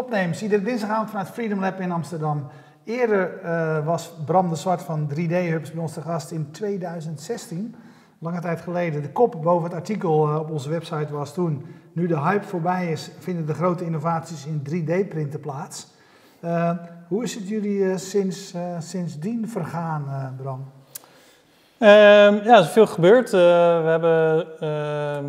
Topnames. 0.00 0.42
Iedere 0.42 0.62
dinsdagavond 0.62 1.10
vanuit 1.10 1.28
Freedom 1.28 1.60
Lab 1.60 1.80
in 1.80 1.92
Amsterdam. 1.92 2.46
Eerder 2.84 3.40
uh, 3.44 3.86
was 3.86 4.12
Bram 4.24 4.48
de 4.48 4.56
Zwart 4.56 4.82
van 4.82 5.10
3D 5.14 5.32
Hubs 5.32 5.72
bij 5.72 5.82
ons 5.82 5.92
te 5.92 6.00
gast 6.00 6.30
in 6.30 6.50
2016. 6.50 7.74
Lange 8.18 8.40
tijd 8.40 8.60
geleden. 8.60 9.02
De 9.02 9.12
kop 9.12 9.42
boven 9.42 9.64
het 9.64 9.74
artikel 9.74 10.28
uh, 10.28 10.38
op 10.38 10.50
onze 10.50 10.70
website 10.70 11.12
was 11.12 11.34
toen... 11.34 11.66
Nu 11.92 12.06
de 12.06 12.20
hype 12.20 12.46
voorbij 12.46 12.90
is, 12.90 13.10
vinden 13.18 13.46
de 13.46 13.54
grote 13.54 13.84
innovaties 13.84 14.46
in 14.46 14.62
3D-printen 14.70 15.40
plaats. 15.40 15.86
Uh, 16.44 16.70
hoe 17.08 17.22
is 17.22 17.34
het 17.34 17.48
jullie 17.48 17.98
sinds, 17.98 18.54
sindsdien 18.78 19.48
vergaan, 19.48 20.34
Bram? 20.42 20.58
Um, 21.78 21.88
ja, 22.44 22.56
er 22.56 22.60
is 22.60 22.68
veel 22.68 22.86
gebeurd. 22.86 23.30
we 23.30 23.82
hebben 23.86 24.46
ehm, 24.60 25.26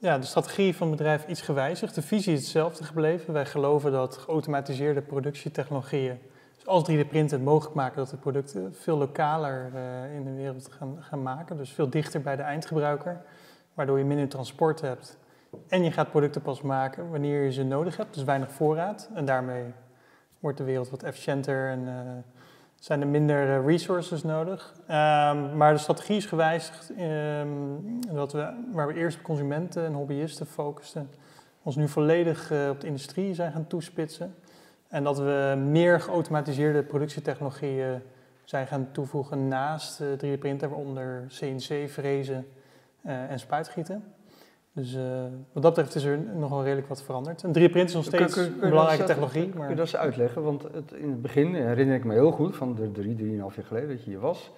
ja, 0.00 0.18
de 0.18 0.26
strategie 0.26 0.76
van 0.76 0.88
het 0.88 0.96
bedrijf 0.96 1.26
iets 1.26 1.40
gewijzigd. 1.40 1.94
De 1.94 2.02
visie 2.02 2.32
is 2.32 2.40
hetzelfde 2.40 2.84
gebleven. 2.84 3.32
Wij 3.32 3.46
geloven 3.46 3.92
dat 3.92 4.16
geautomatiseerde 4.16 5.02
productietechnologieën, 5.02 6.18
zoals 6.56 6.90
3D-printen, 6.90 7.36
het 7.36 7.46
mogelijk 7.46 7.74
maken 7.74 7.96
dat 7.96 8.10
de 8.10 8.16
producten 8.16 8.74
veel 8.74 8.96
lokaler 8.96 9.72
uh, 9.74 10.14
in 10.14 10.24
de 10.24 10.34
wereld 10.34 10.68
gaan, 10.72 10.96
gaan 11.00 11.22
maken. 11.22 11.56
Dus 11.56 11.70
veel 11.70 11.90
dichter 11.90 12.20
bij 12.20 12.36
de 12.36 12.42
eindgebruiker, 12.42 13.22
waardoor 13.74 13.98
je 13.98 14.04
minder 14.04 14.28
transport 14.28 14.80
hebt. 14.80 15.18
En 15.68 15.84
je 15.84 15.92
gaat 15.92 16.10
producten 16.10 16.42
pas 16.42 16.62
maken 16.62 17.10
wanneer 17.10 17.44
je 17.44 17.52
ze 17.52 17.62
nodig 17.62 17.96
hebt, 17.96 18.14
dus 18.14 18.24
weinig 18.24 18.52
voorraad. 18.52 19.10
En 19.14 19.24
daarmee 19.24 19.64
wordt 20.38 20.58
de 20.58 20.64
wereld 20.64 20.90
wat 20.90 21.02
efficiënter 21.02 21.68
en 21.68 21.80
uh, 21.80 21.92
zijn 22.80 23.00
er 23.00 23.06
minder 23.06 23.56
eh, 23.56 23.66
resources 23.66 24.22
nodig. 24.22 24.72
Um, 24.76 25.56
maar 25.56 25.72
de 25.72 25.78
strategie 25.78 26.16
is 26.16 26.26
gewijzigd, 26.26 26.90
um, 26.90 28.00
dat 28.14 28.32
we, 28.32 28.52
waar 28.72 28.86
we 28.86 28.94
eerst 28.94 29.18
op 29.18 29.22
consumenten 29.22 29.84
en 29.84 29.92
hobbyisten 29.92 30.46
focusten, 30.46 31.10
ons 31.62 31.76
nu 31.76 31.88
volledig 31.88 32.52
uh, 32.52 32.68
op 32.68 32.80
de 32.80 32.86
industrie 32.86 33.34
zijn 33.34 33.52
gaan 33.52 33.66
toespitsen. 33.66 34.34
En 34.88 35.04
dat 35.04 35.18
we 35.18 35.62
meer 35.66 36.00
geautomatiseerde 36.00 36.82
productietechnologieën 36.82 38.02
zijn 38.44 38.66
gaan 38.66 38.88
toevoegen 38.92 39.48
naast 39.48 40.00
uh, 40.00 40.08
3D-printer, 40.12 40.68
waaronder 40.68 41.24
CNC-frezen 41.28 42.46
en 43.02 43.38
spuitgieten. 43.38 44.04
Dus 44.72 44.94
uh, 44.94 45.02
wat 45.52 45.62
dat 45.62 45.74
betreft 45.74 45.94
is 45.94 46.04
er 46.04 46.18
nog 46.18 46.50
wel 46.50 46.62
redelijk 46.62 46.88
wat 46.88 47.02
veranderd. 47.02 47.42
Een 47.42 47.50
3D-print 47.50 47.88
is 47.88 47.94
nog 47.94 48.04
steeds 48.04 48.34
kun, 48.34 48.42
kun, 48.42 48.52
kun 48.52 48.62
een 48.62 48.70
belangrijke 48.70 49.04
technologie. 49.04 49.46
Maar... 49.46 49.66
Kun 49.66 49.68
je 49.68 49.74
dat 49.74 49.86
eens 49.86 49.96
uitleggen? 49.96 50.42
Want 50.42 50.62
het, 50.62 50.92
in 50.92 51.10
het 51.10 51.22
begin 51.22 51.54
herinner 51.54 51.96
ik 51.96 52.04
me 52.04 52.12
heel 52.12 52.30
goed, 52.30 52.56
van 52.56 52.74
de 52.74 52.90
drie, 52.90 53.14
drieënhalf 53.14 53.56
jaar 53.56 53.64
geleden 53.64 53.88
dat 53.88 54.04
je 54.04 54.10
hier 54.10 54.20
was, 54.20 54.52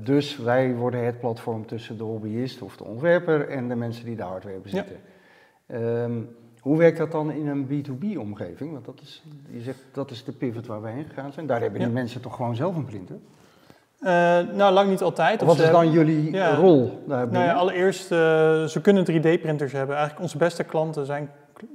dus 0.04 0.38
wij 0.38 0.76
worden 0.76 1.06
het 1.06 1.20
platform 1.20 1.66
tussen 1.66 1.98
de 1.98 2.04
hobbyist 2.04 2.62
of 2.62 2.78
de 2.78 2.84
ontwerper 2.84 3.50
en 3.50 3.68
de 3.68 3.76
mensen 3.76 4.06
die 4.06 4.16
de 4.16 4.24
hardware 4.24 4.60
bezitten. 4.60 4.98
Ja. 5.68 6.04
Um, 6.04 6.30
hoe 6.64 6.78
werkt 6.78 6.98
dat 6.98 7.12
dan 7.12 7.32
in 7.32 7.48
een 7.48 7.68
B2B-omgeving? 7.68 8.72
Want 8.72 8.86
dat 8.86 9.00
is, 9.02 9.24
je 9.50 9.62
zegt 9.62 9.80
dat 9.92 10.12
is 10.12 10.24
de 10.24 10.32
pivot 10.32 10.66
waar 10.66 10.82
we 10.82 10.90
heen 10.90 11.06
gegaan 11.06 11.34
zijn. 11.34 11.48
Daar 11.48 11.62
hebben 11.62 11.80
die 11.80 11.90
mensen 11.90 12.22
toch 12.22 12.36
gewoon 12.36 12.56
zelf 12.56 12.76
een 12.76 12.86
printer? 12.86 13.16
Uh, 14.00 14.10
nou, 14.56 14.74
lang 14.74 14.90
niet 14.90 15.02
altijd. 15.02 15.42
Wat 15.42 15.60
is 15.60 15.72
dan 15.72 15.92
jullie 15.92 16.32
ja, 16.32 16.56
rol 16.56 17.04
Nou 17.06 17.34
ja, 17.34 17.54
allereerst, 17.54 18.12
uh, 18.12 18.18
ze 18.64 18.80
kunnen 18.82 19.06
3D-printers 19.12 19.72
hebben. 19.72 19.96
Eigenlijk 19.96 20.20
onze 20.20 20.38
beste 20.38 20.64
klanten 20.64 21.06
zijn, 21.06 21.30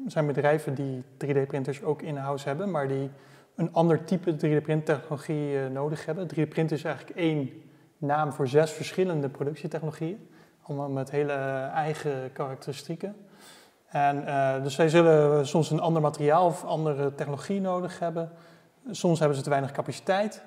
zijn 0.06 0.26
bedrijven 0.26 0.74
die 0.74 1.02
3D-printers 1.24 1.82
ook 1.82 2.02
in-house 2.02 2.48
hebben, 2.48 2.70
maar 2.70 2.88
die 2.88 3.10
een 3.54 3.72
ander 3.72 4.04
type 4.04 4.32
3D-printtechnologie 4.32 5.52
uh, 5.52 5.66
nodig 5.72 6.06
hebben. 6.06 6.28
3D-print 6.28 6.72
is 6.72 6.84
eigenlijk 6.84 7.16
één 7.16 7.50
naam 7.98 8.32
voor 8.32 8.48
zes 8.48 8.70
verschillende 8.70 9.28
productietechnologieën. 9.28 10.28
Allemaal 10.62 10.88
met 10.88 11.10
hele 11.10 11.32
eigen 11.74 12.32
karakteristieken. 12.32 13.14
En 13.88 14.16
uh, 14.16 14.62
dus 14.62 14.74
zij 14.74 14.88
zullen 14.88 15.46
soms 15.46 15.70
een 15.70 15.80
ander 15.80 16.02
materiaal 16.02 16.46
of 16.46 16.64
andere 16.64 17.14
technologie 17.14 17.60
nodig 17.60 17.98
hebben. 17.98 18.30
Soms 18.90 19.18
hebben 19.18 19.36
ze 19.36 19.42
te 19.42 19.50
weinig 19.50 19.72
capaciteit. 19.72 20.42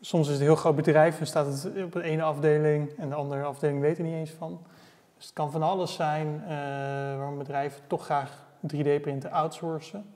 Soms 0.00 0.26
is 0.26 0.32
het 0.32 0.40
een 0.40 0.46
heel 0.46 0.56
groot 0.56 0.76
bedrijf 0.76 1.20
en 1.20 1.26
staat 1.26 1.46
het 1.46 1.84
op 1.84 1.92
de 1.92 2.02
ene 2.02 2.22
afdeling 2.22 2.98
en 2.98 3.08
de 3.08 3.14
andere 3.14 3.42
afdeling 3.42 3.80
weet 3.80 3.98
er 3.98 4.04
niet 4.04 4.14
eens 4.14 4.30
van. 4.30 4.60
Dus 5.16 5.24
het 5.24 5.34
kan 5.34 5.50
van 5.50 5.62
alles 5.62 5.94
zijn 5.94 6.26
uh, 6.26 6.48
waarom 7.16 7.38
bedrijven 7.38 7.82
toch 7.86 8.04
graag 8.04 8.44
3D-printen 8.74 9.30
outsourcen. 9.30 10.14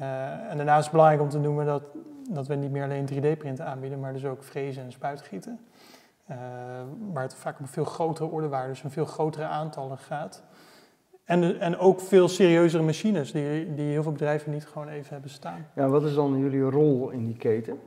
Uh, 0.00 0.50
en 0.50 0.56
daarnaast 0.56 0.78
is 0.78 0.84
het 0.84 0.92
belangrijk 0.92 1.22
om 1.22 1.28
te 1.28 1.38
noemen 1.38 1.66
dat, 1.66 1.82
dat 2.30 2.46
we 2.46 2.54
niet 2.54 2.70
meer 2.70 2.84
alleen 2.84 3.08
3D-printen 3.12 3.66
aanbieden, 3.66 4.00
maar 4.00 4.12
dus 4.12 4.24
ook 4.24 4.44
frezen 4.44 4.82
en 4.82 4.92
spuitgieten. 4.92 5.60
Waar 7.12 7.22
het 7.22 7.34
vaak 7.34 7.58
om 7.58 7.66
veel 7.66 7.84
grotere 7.84 8.28
ordewaarden, 8.28 8.72
dus 8.72 8.82
een 8.82 8.90
veel 8.90 9.04
grotere 9.04 9.44
aantallen 9.44 9.98
gaat. 9.98 10.42
En, 11.24 11.60
en 11.60 11.78
ook 11.78 12.00
veel 12.00 12.28
serieuzere 12.28 12.82
machines 12.82 13.32
die, 13.32 13.74
die 13.74 13.90
heel 13.90 14.02
veel 14.02 14.12
bedrijven 14.12 14.52
niet 14.52 14.66
gewoon 14.66 14.88
even 14.88 15.12
hebben 15.12 15.30
staan. 15.30 15.66
Ja, 15.74 15.88
wat 15.88 16.04
is 16.04 16.14
dan 16.14 16.38
jullie 16.38 16.62
rol 16.62 17.10
in 17.10 17.26
die 17.26 17.36
keten? 17.36 17.78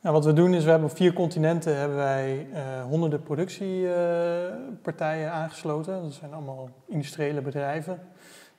Nou, 0.00 0.14
wat 0.14 0.24
we 0.24 0.32
doen 0.32 0.54
is, 0.54 0.64
we 0.64 0.70
hebben 0.70 0.90
op 0.90 0.96
vier 0.96 1.12
continenten 1.12 1.76
hebben 1.76 1.96
wij 1.96 2.46
uh, 2.52 2.82
honderden 2.82 3.22
productiepartijen 3.22 5.26
uh, 5.26 5.32
aangesloten. 5.32 6.02
Dat 6.02 6.12
zijn 6.12 6.32
allemaal 6.32 6.68
industriële 6.86 7.40
bedrijven. 7.40 8.00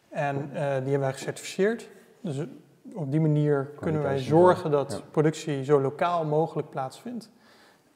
En 0.09 0.35
uh, 0.35 0.51
die 0.53 0.61
hebben 0.61 0.99
wij 0.99 1.13
gecertificeerd. 1.13 1.89
Dus 2.21 2.45
op 2.93 3.11
die 3.11 3.19
manier 3.19 3.69
kunnen 3.79 4.01
wij 4.01 4.19
zorgen 4.19 4.71
dat 4.71 5.03
productie 5.11 5.63
zo 5.63 5.81
lokaal 5.81 6.25
mogelijk 6.25 6.69
plaatsvindt. 6.69 7.29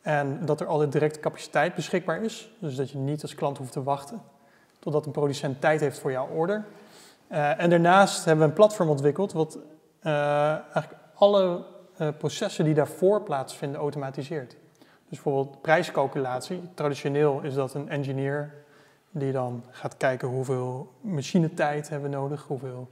En 0.02 0.40
dat 0.46 0.62
er 0.62 0.68
altijd 0.68 0.92
direct 0.92 1.20
capaciteit 1.20 1.76
beschikbaar 1.76 2.24
is. 2.24 2.52
Dus 2.60 2.76
dat 2.76 2.90
je 2.90 2.98
niet 2.98 3.22
als 3.22 3.36
klant 3.36 3.58
hoeft 3.58 3.72
te 3.72 3.84
wachten 3.84 4.22
totdat 4.82 5.06
een 5.06 5.12
producent 5.12 5.62
tijd 5.62 5.80
heeft 5.80 6.00
voor 6.00 6.12
jouw 6.12 6.28
order. 6.28 6.66
Uh, 7.32 7.62
en 7.62 7.70
daarnaast 7.70 8.26
hebben 8.26 8.44
we 8.44 8.50
een 8.50 8.58
platform 8.58 8.90
ontwikkeld 8.90 9.32
wat 9.32 9.58
uh, 10.04 10.14
eigenlijk 10.52 10.94
alle 11.14 11.64
uh, 11.98 12.08
processen 12.18 12.66
die 12.66 12.74
daarvoor 12.74 13.22
plaatsvinden 13.22 13.80
automatiseert. 13.80 14.50
Dus 14.80 15.22
bijvoorbeeld 15.22 15.62
prijscalculatie. 15.62 16.62
Traditioneel 16.74 17.42
is 17.42 17.54
dat 17.54 17.74
een 17.74 17.90
engineer 17.90 18.54
die 19.12 19.32
dan 19.32 19.64
gaat 19.70 19.98
kijken 19.98 20.28
hoeveel 20.28 20.92
machinetijd 21.02 21.90
hebben 21.90 22.10
we 22.10 22.16
nodig, 22.16 22.44
hoeveel 22.48 22.90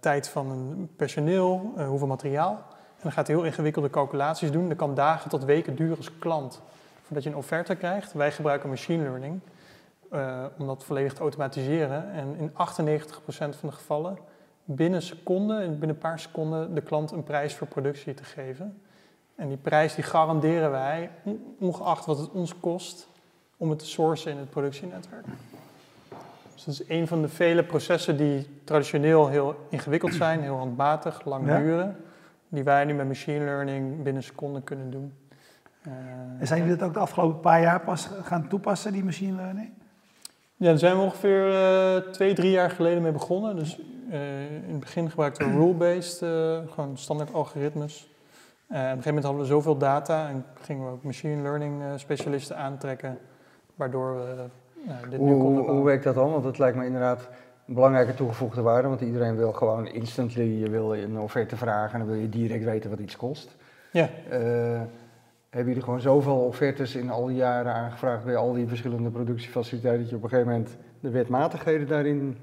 tijd 0.00 0.28
van 0.28 0.50
een 0.50 0.90
personeel, 0.96 1.72
hoeveel 1.86 2.06
materiaal. 2.06 2.52
En 2.96 3.02
dan 3.02 3.12
gaat 3.12 3.26
hij 3.26 3.36
heel 3.36 3.44
ingewikkelde 3.44 3.90
calculaties 3.90 4.50
doen. 4.50 4.68
Dat 4.68 4.78
kan 4.78 4.94
dagen 4.94 5.30
tot 5.30 5.44
weken 5.44 5.76
duren 5.76 5.96
als 5.96 6.18
klant 6.18 6.60
voordat 7.02 7.22
je 7.22 7.30
een 7.30 7.36
offerte 7.36 7.74
krijgt. 7.74 8.12
Wij 8.12 8.32
gebruiken 8.32 8.68
machine 8.68 9.02
learning 9.02 9.40
uh, 10.14 10.44
om 10.58 10.66
dat 10.66 10.84
volledig 10.84 11.12
te 11.12 11.20
automatiseren. 11.20 12.12
En 12.12 12.36
in 12.38 12.50
98% 12.50 12.54
van 13.28 13.68
de 13.68 13.72
gevallen 13.72 14.18
binnen 14.64 15.02
seconden, 15.02 15.70
binnen 15.70 15.88
een 15.88 15.98
paar 15.98 16.18
seconden, 16.18 16.74
de 16.74 16.80
klant 16.80 17.10
een 17.10 17.24
prijs 17.24 17.54
voor 17.54 17.66
productie 17.66 18.14
te 18.14 18.24
geven. 18.24 18.82
En 19.34 19.48
die 19.48 19.56
prijs 19.56 19.94
die 19.94 20.04
garanderen 20.04 20.70
wij, 20.70 21.10
ongeacht 21.58 22.06
wat 22.06 22.18
het 22.18 22.30
ons 22.30 22.60
kost, 22.60 23.08
om 23.56 23.70
het 23.70 23.78
te 23.78 23.86
sourcen 23.86 24.32
in 24.32 24.38
het 24.38 24.50
productienetwerk. 24.50 25.24
Dus 26.52 26.64
dat 26.64 26.74
is 26.74 26.88
een 26.88 27.06
van 27.06 27.22
de 27.22 27.28
vele 27.28 27.64
processen 27.64 28.16
die 28.16 28.60
traditioneel 28.64 29.28
heel 29.28 29.66
ingewikkeld 29.68 30.14
zijn, 30.14 30.40
heel 30.40 30.56
handmatig, 30.56 31.24
lang 31.24 31.46
ja. 31.46 31.58
duren, 31.58 31.96
die 32.48 32.62
wij 32.62 32.84
nu 32.84 32.94
met 32.94 33.06
machine 33.06 33.44
learning 33.44 34.02
binnen 34.02 34.22
seconden 34.22 34.64
kunnen 34.64 34.90
doen. 34.90 35.12
Uh, 35.86 35.92
en 36.38 36.46
zijn 36.46 36.62
jullie 36.62 36.76
dat 36.76 36.88
ook 36.88 36.94
de 36.94 37.00
afgelopen 37.00 37.40
paar 37.40 37.60
jaar 37.60 37.80
pas 37.80 38.08
gaan 38.22 38.48
toepassen, 38.48 38.92
die 38.92 39.04
machine 39.04 39.36
learning? 39.36 39.70
Ja, 40.62 40.68
daar 40.68 40.78
zijn 40.78 40.96
we 40.96 41.02
ongeveer 41.02 41.48
uh, 41.48 41.96
twee, 41.96 42.34
drie 42.34 42.50
jaar 42.50 42.70
geleden 42.70 43.02
mee 43.02 43.12
begonnen. 43.12 43.56
Dus 43.56 43.78
uh, 44.10 44.40
in 44.50 44.70
het 44.70 44.80
begin 44.80 45.10
gebruikten 45.10 45.48
we 45.48 45.56
rule-based, 45.56 46.22
uh, 46.22 46.58
gewoon 46.70 46.96
standaard 46.96 47.32
algoritmes. 47.32 48.10
op 48.68 48.74
een 48.74 48.78
gegeven 48.78 49.04
moment 49.04 49.24
hadden 49.24 49.42
we 49.42 49.48
zoveel 49.48 49.76
data 49.76 50.28
en 50.28 50.44
gingen 50.60 50.86
we 50.86 50.92
ook 50.92 51.02
machine 51.02 51.42
learning 51.42 51.82
specialisten 51.96 52.56
aantrekken, 52.56 53.18
waardoor 53.74 54.16
we 54.16 55.08
dit 55.10 55.18
hoe, 55.18 55.30
nu 55.30 55.36
konden 55.36 55.64
Hoe 55.64 55.84
werkt 55.84 56.04
dat 56.04 56.14
dan? 56.14 56.30
Want 56.30 56.44
het 56.44 56.58
lijkt 56.58 56.76
me 56.76 56.84
inderdaad 56.84 57.28
een 57.66 57.74
belangrijke 57.74 58.14
toegevoegde 58.14 58.62
waarde, 58.62 58.88
want 58.88 59.00
iedereen 59.00 59.36
wil 59.36 59.52
gewoon 59.52 59.86
instantly, 59.86 60.60
je 60.60 60.70
wil 60.70 60.96
een 60.96 61.18
offerte 61.18 61.56
vragen 61.56 61.92
en 61.92 61.98
dan 61.98 62.08
wil 62.08 62.20
je 62.20 62.28
direct 62.28 62.64
weten 62.64 62.90
wat 62.90 62.98
iets 62.98 63.16
kost. 63.16 63.56
Ja 63.90 64.08
hebben 65.52 65.72
jullie 65.72 65.82
gewoon 65.82 66.00
zoveel 66.00 66.36
offertes 66.36 66.94
in 66.94 67.10
al 67.10 67.26
die 67.26 67.36
jaren 67.36 67.72
aangevraagd 67.72 68.24
bij 68.24 68.36
al 68.36 68.52
die 68.52 68.66
verschillende 68.66 69.10
productiefaciliteiten 69.10 70.00
dat 70.00 70.10
je 70.10 70.16
op 70.16 70.22
een 70.22 70.28
gegeven 70.28 70.52
moment 70.52 70.76
de 71.00 71.10
wetmatigheden 71.10 71.86
daarin 71.86 72.38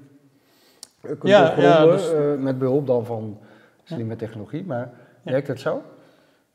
kunt 1.00 1.22
ja, 1.22 1.60
ja 1.60 1.84
dus, 1.84 2.12
uh, 2.12 2.34
met 2.34 2.58
behulp 2.58 2.86
dan 2.86 3.06
van 3.06 3.38
slimme 3.84 4.12
ja. 4.12 4.18
technologie, 4.18 4.64
maar 4.64 4.90
ja. 5.22 5.32
werkt 5.32 5.48
het 5.48 5.60
zo? 5.60 5.82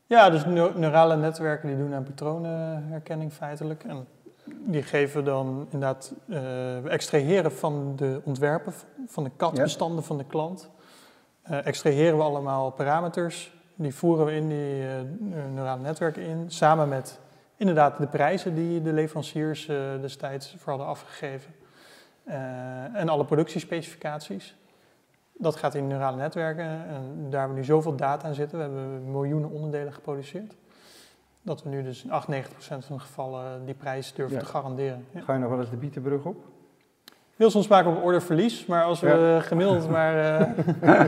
Ja, 0.05 0.29
dus 0.29 0.45
neurale 0.75 1.15
netwerken 1.15 1.67
die 1.67 1.77
doen 1.77 1.93
aan 1.93 2.03
patronenherkenning 2.03 3.33
feitelijk 3.33 3.83
en 3.83 4.07
die 4.43 4.83
geven 4.83 5.25
dan 5.25 5.67
inderdaad, 5.69 6.13
uh, 6.25 6.37
we 6.83 6.89
extraheren 6.89 7.51
van 7.51 7.93
de 7.95 8.21
ontwerpen, 8.23 8.73
van 9.07 9.23
de 9.23 9.31
katbestanden 9.35 10.03
van 10.03 10.17
de 10.17 10.25
klant 10.25 10.69
extraheren 11.43 12.17
we 12.17 12.23
allemaal 12.23 12.71
parameters. 12.71 13.54
Die 13.75 13.95
voeren 13.95 14.25
we 14.25 14.31
in 14.31 14.47
die 14.49 14.83
neurale 15.53 15.81
netwerken 15.81 16.21
in, 16.21 16.51
samen 16.51 16.89
met 16.89 17.19
inderdaad 17.57 17.97
de 17.97 18.07
prijzen 18.07 18.55
die 18.55 18.81
de 18.81 18.93
leveranciers 18.93 19.65
destijds 20.01 20.55
voor 20.57 20.69
hadden 20.69 20.87
afgegeven. 20.87 21.53
en 22.93 23.09
alle 23.09 23.25
productiespecificaties. 23.25 24.55
Dat 25.37 25.55
gaat 25.55 25.75
in 25.75 25.87
neurale 25.87 26.17
netwerken 26.17 26.65
en 26.65 27.27
daar 27.29 27.39
hebben 27.39 27.49
we 27.49 27.61
nu 27.61 27.63
zoveel 27.63 27.95
data 27.95 28.27
in 28.27 28.33
zitten. 28.33 28.57
We 28.57 28.63
hebben 28.63 29.11
miljoenen 29.11 29.49
onderdelen 29.49 29.93
geproduceerd. 29.93 30.55
Dat 31.41 31.63
we 31.63 31.69
nu 31.69 31.83
dus 31.83 32.03
in 32.03 32.09
98% 32.09 32.13
van 32.57 32.81
de 32.87 32.99
gevallen 32.99 33.65
die 33.65 33.73
prijs 33.73 34.13
durven 34.13 34.39
te 34.39 34.45
garanderen. 34.45 35.05
Ja. 35.11 35.21
Ga 35.21 35.33
je 35.33 35.39
nog 35.39 35.49
wel 35.49 35.59
eens 35.59 35.69
de 35.69 35.75
bietenbrug 35.75 36.23
op? 36.23 36.37
Wil 37.35 37.49
soms 37.49 37.67
maken 37.67 37.91
op 37.91 38.03
orde 38.03 38.21
verlies, 38.21 38.65
maar 38.65 38.83
als 38.83 38.99
we 38.99 39.37
gemiddeld 39.41 39.89
maar... 39.97 40.15
Uh, 40.15 40.99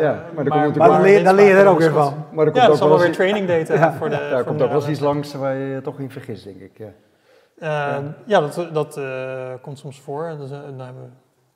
ja, 0.00 0.24
maar, 0.34 0.44
maar, 0.44 0.76
maar 0.76 0.88
dan, 0.88 1.02
leer, 1.02 1.24
dan 1.24 1.34
leer 1.34 1.48
je 1.48 1.54
er 1.54 1.66
ook 1.66 1.78
weer 1.78 1.92
van. 1.92 2.24
Maar 2.32 2.46
er 2.46 2.52
komt 2.52 2.62
ja, 2.62 2.66
dat 2.66 2.74
is 2.74 2.80
allemaal 2.80 2.98
weer 2.98 3.12
training 3.12 3.48
data 3.48 3.92
voor 3.98 4.08
de... 4.08 4.14
Ja, 4.14 4.30
er 4.30 4.44
komt 4.44 4.62
ook 4.62 4.68
wel 4.68 4.80
eens 4.80 4.88
iets 4.88 5.00
langs 5.00 5.34
waar 5.34 5.54
je 5.54 5.80
toch 5.80 5.98
in 5.98 6.10
vergist, 6.10 6.44
denk 6.44 6.60
ik. 6.60 6.78
Ja, 6.78 7.98
uh, 7.98 8.04
ja. 8.24 8.40
dat, 8.40 8.68
dat 8.72 9.00
komt 9.60 9.78
soms 9.78 10.00
voor. 10.00 10.36
Dus, 10.38 10.50
dan 10.50 10.80
hebben 10.80 11.02
we 11.02 11.08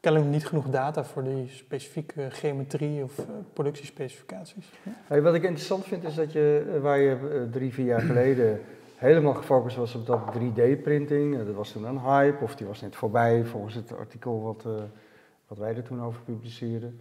kennelijk 0.07 0.33
niet 0.33 0.47
genoeg 0.47 0.69
data 0.69 1.05
voor 1.05 1.25
die 1.25 1.49
specifieke 1.49 2.27
geometrie 2.29 3.03
of 3.03 3.13
productiespecificaties. 3.53 4.73
Hey, 5.07 5.23
wat 5.23 5.35
ik 5.35 5.43
interessant 5.43 5.85
vind 5.85 6.05
is 6.05 6.15
dat 6.15 6.33
je, 6.33 6.73
eh, 6.75 6.81
waar 6.81 6.99
je 6.99 7.47
drie, 7.51 7.73
vier 7.73 7.87
jaar 7.87 8.01
geleden 8.01 8.61
helemaal 8.97 9.35
gefocust 9.35 9.77
was 9.77 9.95
op 9.95 10.07
dat 10.07 10.21
3D-printing, 10.21 11.45
dat 11.45 11.55
was 11.55 11.73
toen 11.73 11.85
een 11.85 12.01
hype, 12.01 12.45
of 12.45 12.57
die 12.57 12.67
was 12.67 12.81
net 12.81 12.97
voorbij 12.97 13.45
volgens 13.45 13.75
het 13.75 13.97
artikel 13.97 14.43
wat, 14.43 14.67
wat 15.47 15.59
wij 15.59 15.77
er 15.77 15.83
toen 15.83 16.03
over 16.03 16.23
publiceerden. 16.23 17.01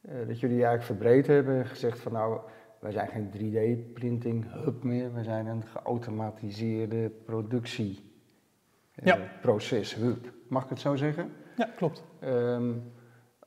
dat 0.00 0.40
jullie 0.40 0.64
eigenlijk 0.64 0.82
verbreed 0.82 1.26
hebben 1.26 1.58
en 1.58 1.66
gezegd 1.66 1.98
van 1.98 2.12
nou, 2.12 2.40
wij 2.78 2.92
zijn 2.92 3.08
geen 3.08 3.30
3D-printing 3.30 4.64
hub 4.64 4.82
meer, 4.82 5.14
wij 5.14 5.22
zijn 5.22 5.46
een 5.46 5.62
geautomatiseerde 5.62 7.10
productieproces 7.24 9.90
ja. 9.90 9.98
hub. 9.98 10.32
Mag 10.48 10.62
ik 10.62 10.68
het 10.68 10.80
zo 10.80 10.96
zeggen? 10.96 11.32
Ja, 11.56 11.70
klopt. 11.76 12.04
Ehm, 12.18 12.72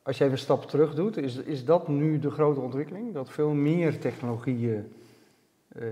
als 0.02 0.18
je 0.18 0.24
even 0.24 0.36
een 0.36 0.42
stap 0.42 0.64
terug 0.64 0.94
doet, 0.94 1.16
is, 1.16 1.36
is 1.36 1.64
dat 1.64 1.88
nu 1.88 2.18
de 2.18 2.30
grote 2.30 2.60
ontwikkeling? 2.60 3.14
Dat 3.14 3.30
veel 3.30 3.52
meer 3.52 3.98
technologieën 3.98 4.92
uh, 5.76 5.82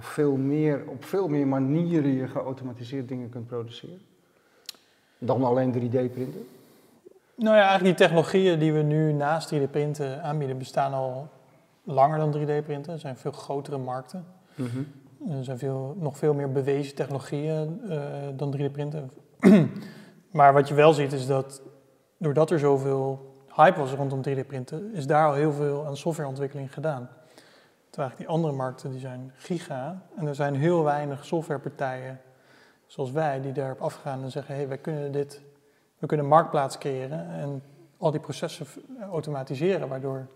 of 0.00 0.06
veel 0.06 0.36
meer, 0.36 0.82
op 0.88 1.04
veel 1.04 1.28
meer 1.28 1.46
manieren 1.46 2.10
je 2.10 2.28
geautomatiseerd 2.28 3.08
dingen 3.08 3.28
kunt 3.28 3.46
produceren? 3.46 4.00
Dan 5.18 5.44
alleen 5.44 5.72
3D-printen? 5.72 6.46
Nou 7.36 7.56
ja, 7.56 7.68
eigenlijk 7.68 7.84
die 7.84 8.06
technologieën 8.06 8.58
die 8.58 8.72
we 8.72 8.82
nu 8.82 9.12
naast 9.12 9.54
3D-printen 9.54 10.22
aanbieden, 10.22 10.58
bestaan 10.58 10.92
al 10.92 11.28
langer 11.84 12.18
dan 12.18 12.36
3D-printen. 12.36 12.92
Er 12.92 12.98
zijn 12.98 13.16
veel 13.16 13.32
grotere 13.32 13.78
markten. 13.78 14.24
Mhm. 14.54 14.78
Er 15.28 15.44
zijn 15.44 15.58
veel, 15.58 15.96
nog 15.98 16.18
veel 16.18 16.34
meer 16.34 16.52
bewezen 16.52 16.94
technologieën 16.94 17.80
uh, 17.84 18.02
dan 18.36 18.56
3D-printen. 18.56 19.10
Maar 20.30 20.52
wat 20.52 20.68
je 20.68 20.74
wel 20.74 20.92
ziet 20.92 21.12
is 21.12 21.26
dat 21.26 21.62
doordat 22.18 22.50
er 22.50 22.58
zoveel 22.58 23.34
hype 23.56 23.78
was 23.78 23.92
rondom 23.92 24.20
3D-printen, 24.28 24.94
is 24.94 25.06
daar 25.06 25.26
al 25.26 25.34
heel 25.34 25.52
veel 25.52 25.86
aan 25.86 25.96
softwareontwikkeling 25.96 26.72
gedaan. 26.72 27.08
Terwijl 27.90 28.12
die 28.16 28.28
andere 28.28 28.52
markten 28.52 28.90
die 28.90 29.00
zijn 29.00 29.32
giga 29.36 30.02
en 30.16 30.26
er 30.26 30.34
zijn 30.34 30.54
heel 30.54 30.84
weinig 30.84 31.24
softwarepartijen 31.24 32.20
zoals 32.90 33.10
wij 33.10 33.40
die 33.40 33.52
daarop 33.52 33.80
afgaan 33.80 34.22
en 34.22 34.30
zeggen: 34.30 34.54
hé, 34.54 34.60
hey, 34.60 34.68
wij 34.68 34.78
kunnen 34.78 35.12
dit, 35.12 35.40
we 35.98 36.06
kunnen 36.06 36.26
marktplaats 36.26 36.78
creëren 36.78 37.30
en 37.30 37.62
al 37.98 38.10
die 38.10 38.20
processen 38.20 38.66
automatiseren, 39.10 39.88
waardoor 39.88 40.26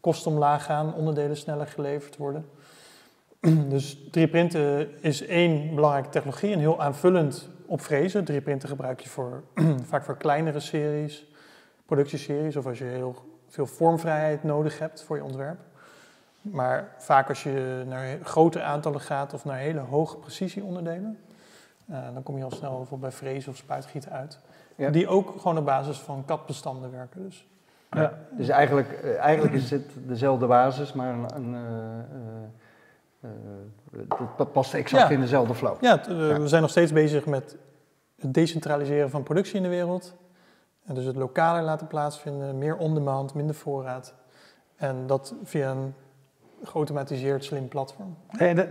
kosten 0.00 0.30
omlaag 0.30 0.64
gaan, 0.64 0.94
onderdelen 0.94 1.36
sneller 1.36 1.66
geleverd 1.66 2.16
worden. 2.16 2.48
Dus 3.68 3.96
3D-printen 3.96 5.02
is 5.02 5.26
één 5.26 5.74
belangrijke 5.74 6.08
technologie 6.08 6.52
en 6.52 6.58
heel 6.58 6.80
aanvullend 6.80 7.48
op 7.66 7.80
frezen. 7.80 8.24
3D-printen 8.32 8.68
gebruik 8.68 9.00
je 9.00 9.08
voor, 9.08 9.42
vaak 9.90 10.04
voor 10.04 10.16
kleinere 10.16 10.60
series, 10.60 11.26
productieseries 11.86 12.56
of 12.56 12.66
als 12.66 12.78
je 12.78 12.84
heel 12.84 13.14
veel 13.48 13.66
vormvrijheid 13.66 14.42
nodig 14.42 14.78
hebt 14.78 15.02
voor 15.02 15.16
je 15.16 15.24
ontwerp. 15.24 15.58
Maar 16.50 16.94
vaak 16.98 17.28
als 17.28 17.42
je 17.42 17.82
naar 17.86 18.18
grote 18.22 18.62
aantallen 18.62 19.00
gaat 19.00 19.34
of 19.34 19.44
naar 19.44 19.56
hele 19.56 19.80
hoge 19.80 20.16
precisieonderdelen, 20.16 21.18
uh, 21.90 21.98
dan 22.14 22.22
kom 22.22 22.36
je 22.38 22.44
al 22.44 22.50
snel 22.50 22.76
bijvoorbeeld 22.76 23.00
bij 23.00 23.18
frezen 23.18 23.50
of 23.50 23.56
spuitgieten 23.56 24.12
uit. 24.12 24.38
Die 24.90 25.08
ook 25.08 25.40
gewoon 25.40 25.58
op 25.58 25.64
basis 25.64 25.98
van 25.98 26.24
katbestanden 26.24 26.90
werken. 26.90 27.22
Dus, 27.22 27.46
ja. 27.90 28.18
dus 28.30 28.48
eigenlijk, 28.48 28.92
eh, 28.92 29.18
eigenlijk 29.18 29.54
is 29.54 29.70
het 29.70 29.90
dezelfde 29.94 30.46
basis, 30.46 30.92
maar 30.92 31.14
een, 31.14 31.34
een 31.34 31.56
uh, 33.20 33.30
dat 34.36 34.52
past 34.52 34.74
exact 34.74 35.10
in 35.10 35.20
dezelfde 35.20 35.54
flow. 35.54 35.76
Ja, 35.80 36.00
we 36.38 36.48
zijn 36.48 36.62
nog 36.62 36.70
steeds 36.70 36.92
bezig 36.92 37.26
met 37.26 37.56
het 38.20 38.34
decentraliseren 38.34 39.10
van 39.10 39.22
productie 39.22 39.56
in 39.56 39.62
de 39.62 39.68
wereld. 39.68 40.14
En 40.84 40.94
dus 40.94 41.04
het 41.04 41.16
lokaler 41.16 41.62
laten 41.62 41.86
plaatsvinden, 41.86 42.58
meer 42.58 42.76
on-demand, 42.76 43.34
minder 43.34 43.54
voorraad. 43.54 44.14
En 44.76 45.06
dat 45.06 45.34
via 45.42 45.70
een 45.70 45.94
geautomatiseerd 46.62 47.44
slim 47.44 47.68
platform. 47.68 48.16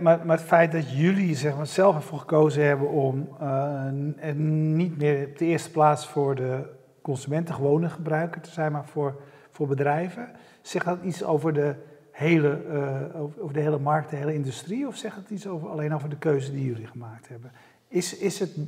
maar, 0.00 0.36
het 0.36 0.46
feit 0.46 0.72
dat 0.72 0.90
jullie 0.90 1.34
zeg 1.34 1.56
maar, 1.56 1.66
zelf 1.66 1.94
ervoor 1.94 2.18
gekozen 2.18 2.64
hebben 2.64 2.88
om 2.88 3.28
uh, 3.42 3.90
niet 4.34 4.98
meer 4.98 5.26
op 5.26 5.38
de 5.38 5.44
eerste 5.44 5.70
plaats 5.70 6.06
voor 6.06 6.34
de 6.34 6.74
consumenten, 7.02 7.54
gewone 7.54 7.88
gebruiker 7.88 8.40
te 8.40 8.50
zijn, 8.50 8.72
maar 8.72 8.86
voor, 8.86 9.20
voor 9.50 9.66
bedrijven, 9.66 10.28
zegt 10.62 10.84
dat 10.84 11.02
iets 11.02 11.24
over 11.24 11.52
de 11.52 11.74
hele, 12.10 12.62
uh, 12.70 13.42
over 13.42 13.52
de 13.52 13.60
hele 13.60 13.78
markt, 13.78 14.10
de 14.10 14.16
hele 14.16 14.34
industrie? 14.34 14.86
Of 14.86 14.96
zegt 14.96 15.16
het 15.16 15.30
iets 15.30 15.46
over, 15.46 15.68
alleen 15.68 15.94
over 15.94 16.08
de 16.08 16.18
keuze 16.18 16.52
die 16.52 16.64
jullie 16.64 16.86
gemaakt 16.86 17.28
hebben? 17.28 17.52
Is, 17.88 18.18
is 18.18 18.38
het 18.38 18.58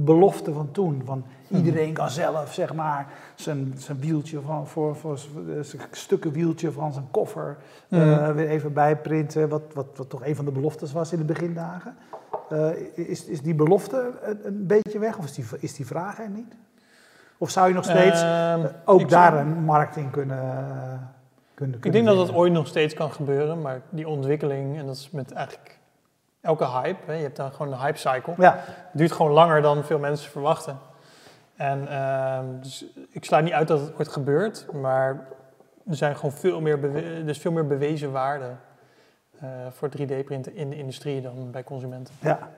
de 0.00 0.12
belofte 0.12 0.52
van 0.52 0.70
toen. 0.70 1.02
Van 1.04 1.24
iedereen 1.48 1.92
kan 1.92 2.10
zelf, 2.10 2.52
zeg 2.52 2.74
maar, 2.74 3.06
zijn, 3.34 3.74
zijn 3.76 4.00
wieltje 4.00 4.40
van, 4.40 4.66
voor, 4.66 4.96
voor 4.96 5.18
zijn 5.60 5.82
stukken 5.90 6.32
wieltje 6.32 6.72
van 6.72 6.92
zijn 6.92 7.06
koffer 7.10 7.56
uh, 7.88 8.30
weer 8.30 8.48
even 8.48 8.72
bijprinten. 8.72 9.48
Wat, 9.48 9.62
wat, 9.74 9.86
wat 9.96 10.10
toch 10.10 10.24
een 10.24 10.36
van 10.36 10.44
de 10.44 10.50
beloftes 10.50 10.92
was 10.92 11.12
in 11.12 11.18
de 11.18 11.24
begindagen. 11.24 11.96
Uh, 12.52 12.68
is, 12.94 13.24
is 13.24 13.42
die 13.42 13.54
belofte 13.54 14.10
een, 14.22 14.38
een, 14.46 14.66
beetje 14.66 14.98
weg 14.98 15.18
of 15.18 15.24
is 15.24 15.34
die, 15.34 15.44
is 15.60 15.74
die 15.74 15.86
vraag 15.86 16.18
er 16.18 16.30
niet? 16.30 16.54
Of 17.38 17.50
zou 17.50 17.68
je 17.68 17.74
nog 17.74 17.84
steeds 17.84 18.22
uh, 18.22 18.64
ook 18.84 19.08
daar 19.08 19.36
een 19.36 19.64
markt 19.64 19.96
in 19.96 20.10
kunnen, 20.10 21.10
kunnen, 21.54 21.78
Ik 21.82 21.92
denk 21.92 22.06
dat 22.06 22.16
dat 22.16 22.34
ooit 22.34 22.52
nog 22.52 22.66
steeds 22.66 22.94
kan 22.94 23.12
gebeuren, 23.12 23.60
maar 23.60 23.80
die 23.90 24.08
ontwikkeling, 24.08 24.78
en 24.78 24.86
dat 24.86 24.96
is 24.96 25.10
met 25.10 25.32
eigenlijk 25.32 25.79
elke 26.40 26.66
hype, 26.66 27.00
hè, 27.06 27.12
je 27.12 27.22
hebt 27.22 27.36
dan 27.36 27.52
gewoon 27.52 27.72
een 27.72 27.78
hype 27.78 27.98
cycle. 27.98 28.34
Ja. 28.36 28.54
Het 28.66 28.88
duurt 28.92 29.12
gewoon 29.12 29.32
langer 29.32 29.62
dan 29.62 29.84
veel 29.84 29.98
mensen 29.98 30.30
verwachten. 30.30 30.78
En 31.56 31.82
uh, 31.82 32.38
dus 32.60 32.84
ik 33.10 33.24
sluit 33.24 33.44
niet 33.44 33.52
uit 33.52 33.68
dat 33.68 33.80
het 33.80 33.98
ooit 33.98 34.08
gebeurt, 34.08 34.72
maar 34.72 35.26
er 35.88 35.96
zijn 35.96 36.16
gewoon 36.16 36.32
veel 36.32 36.60
meer, 36.60 36.80
dus 37.24 37.38
veel 37.38 37.52
meer 37.52 37.66
bewezen 37.66 38.12
waarde 38.12 38.50
uh, 39.42 39.48
voor 39.70 39.88
3D-printen 39.88 40.54
in 40.54 40.70
de 40.70 40.76
industrie 40.76 41.20
dan 41.20 41.50
bij 41.50 41.64
consumenten. 41.64 42.14
Ja. 42.20 42.48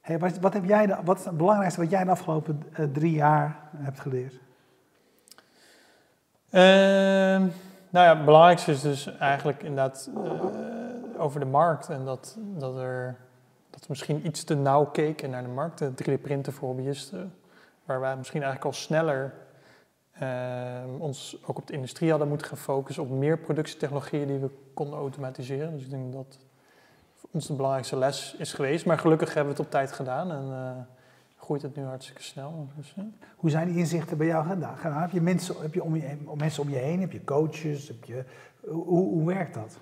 Hey, 0.00 0.18
wat, 0.18 0.38
wat, 0.38 0.52
heb 0.52 0.64
jij 0.64 0.86
de, 0.86 0.96
wat 1.04 1.18
is 1.18 1.24
het 1.24 1.36
belangrijkste 1.36 1.80
wat 1.80 1.90
jij 1.90 2.04
de 2.04 2.10
afgelopen 2.10 2.62
uh, 2.78 2.86
drie 2.92 3.12
jaar 3.12 3.56
hebt 3.76 4.00
geleerd? 4.00 4.34
Ehm, 6.50 7.40
nou 7.90 8.06
ja, 8.06 8.16
het 8.16 8.24
belangrijkste 8.24 8.70
is 8.70 8.80
dus 8.80 9.18
eigenlijk 9.18 9.62
inderdaad 9.62 10.10
uh, 10.16 10.32
over 11.18 11.40
de 11.40 11.46
markt 11.46 11.88
en 11.88 12.04
dat, 12.04 12.36
dat, 12.38 12.76
er, 12.76 13.16
dat 13.70 13.80
we 13.80 13.86
misschien 13.88 14.26
iets 14.26 14.44
te 14.44 14.54
nauw 14.54 14.84
keken 14.84 15.30
naar 15.30 15.42
de 15.42 15.48
markt. 15.48 15.78
De 15.78 15.90
3D-printen 15.90 16.52
voor 16.52 16.68
hobbyisten, 16.68 17.34
waar 17.84 18.00
wij 18.00 18.16
misschien 18.16 18.42
eigenlijk 18.42 18.74
al 18.74 18.80
sneller 18.80 19.34
uh, 20.22 20.82
ons 20.98 21.38
ook 21.46 21.58
op 21.58 21.66
de 21.66 21.72
industrie 21.72 22.10
hadden 22.10 22.28
moeten 22.28 22.46
gaan 22.46 22.56
focussen 22.56 23.02
op 23.02 23.10
meer 23.10 23.38
productietechnologieën 23.38 24.26
die 24.26 24.38
we 24.38 24.50
konden 24.74 24.98
automatiseren. 24.98 25.72
Dus 25.72 25.82
ik 25.82 25.90
denk 25.90 26.12
dat 26.12 26.38
ons 27.30 27.46
de 27.46 27.54
belangrijkste 27.54 27.96
les 27.96 28.34
is 28.38 28.52
geweest. 28.52 28.86
Maar 28.86 28.98
gelukkig 28.98 29.34
hebben 29.34 29.54
we 29.54 29.58
het 29.58 29.66
op 29.66 29.72
tijd 29.72 29.92
gedaan 29.92 30.30
en 30.30 30.44
uh, 30.48 30.82
groeit 31.36 31.62
het 31.62 31.76
nu 31.76 31.82
hartstikke 31.82 32.22
snel. 32.22 32.68
Dus. 32.76 32.94
Hoe 33.36 33.50
zijn 33.50 33.68
die 33.68 33.76
inzichten 33.76 34.16
bij 34.16 34.26
jou 34.26 34.46
gedaan? 34.46 35.00
Heb 35.00 35.10
je 35.10 35.20
mensen, 35.20 35.54
heb 35.60 35.74
je 35.74 35.82
om 35.82 35.96
je, 35.96 36.16
mensen 36.34 36.62
om 36.62 36.68
je 36.68 36.76
heen? 36.76 37.00
Heb 37.00 37.12
je 37.12 37.24
coaches? 37.24 37.88
Heb 37.88 38.04
je, 38.04 38.24
hoe, 38.60 39.08
hoe 39.08 39.26
werkt 39.26 39.54
dat? 39.54 39.76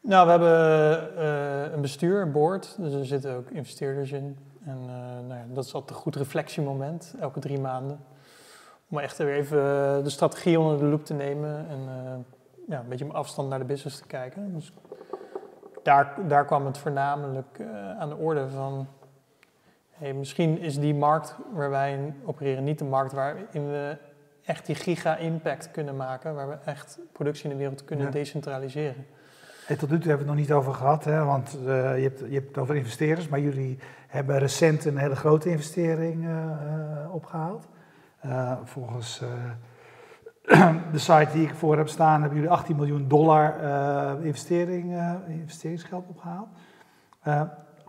Nou, 0.00 0.24
we 0.24 0.30
hebben 0.30 1.10
uh, 1.18 1.72
een 1.72 1.80
bestuur, 1.80 2.22
een 2.22 2.32
board, 2.32 2.76
dus 2.78 2.92
er 2.92 3.06
zitten 3.06 3.34
ook 3.36 3.50
investeerders 3.50 4.12
in. 4.12 4.38
En 4.64 4.78
uh, 4.80 4.86
nou 5.28 5.34
ja, 5.34 5.44
dat 5.48 5.64
is 5.64 5.74
altijd 5.74 5.90
een 5.90 6.02
goed 6.02 6.16
reflectiemoment, 6.16 7.14
elke 7.20 7.40
drie 7.40 7.60
maanden. 7.60 8.00
Om 8.88 8.98
echt 8.98 9.16
weer 9.16 9.34
even 9.34 9.58
de 10.04 10.10
strategie 10.10 10.60
onder 10.60 10.78
de 10.78 10.84
loep 10.84 11.04
te 11.04 11.14
nemen 11.14 11.66
en 11.68 11.78
uh, 11.78 12.12
ja, 12.68 12.78
een 12.78 12.88
beetje 12.88 13.04
met 13.04 13.14
afstand 13.14 13.48
naar 13.48 13.58
de 13.58 13.64
business 13.64 13.98
te 13.98 14.06
kijken. 14.06 14.54
Dus 14.54 14.72
daar, 15.82 16.14
daar 16.28 16.44
kwam 16.44 16.66
het 16.66 16.78
voornamelijk 16.78 17.60
aan 17.98 18.08
de 18.08 18.16
orde 18.16 18.48
van... 18.48 18.86
Hey, 19.90 20.12
misschien 20.12 20.58
is 20.58 20.78
die 20.78 20.94
markt 20.94 21.36
waar 21.52 21.70
wij 21.70 21.92
in 21.92 22.14
opereren 22.24 22.64
niet 22.64 22.78
de 22.78 22.84
markt 22.84 23.12
waarin 23.12 23.70
we 23.70 23.96
echt 24.44 24.66
die 24.66 24.74
giga-impact 24.74 25.70
kunnen 25.70 25.96
maken, 25.96 26.34
waar 26.34 26.48
we 26.48 26.56
echt 26.64 26.98
productie 27.12 27.44
in 27.44 27.50
de 27.50 27.56
wereld 27.56 27.84
kunnen 27.84 28.10
decentraliseren. 28.10 29.06
En 29.70 29.78
tot 29.78 29.90
nu 29.90 29.98
toe 29.98 30.08
hebben 30.08 30.26
we 30.26 30.32
het 30.32 30.40
nog 30.40 30.48
niet 30.48 30.58
over 30.58 30.74
gehad, 30.74 31.04
hè, 31.04 31.24
want 31.24 31.58
uh, 31.64 31.96
je, 31.96 32.02
hebt, 32.02 32.18
je 32.18 32.34
hebt 32.34 32.48
het 32.48 32.58
over 32.58 32.76
investeerders, 32.76 33.28
maar 33.28 33.40
jullie 33.40 33.78
hebben 34.08 34.38
recent 34.38 34.84
een 34.84 34.96
hele 34.96 35.16
grote 35.16 35.50
investering 35.50 36.24
uh, 36.24 37.14
opgehaald. 37.14 37.68
volgens 38.64 39.22
de 40.92 40.98
site 40.98 41.28
die 41.32 41.42
ik 41.42 41.54
voor 41.54 41.76
heb 41.76 41.88
staan, 41.88 42.20
hebben 42.20 42.38
jullie 42.38 42.52
18 42.52 42.76
miljoen 42.76 43.08
dollar 43.08 43.54
investering, 44.22 44.96
investeringsgeld 45.28 46.08
opgehaald. 46.08 46.48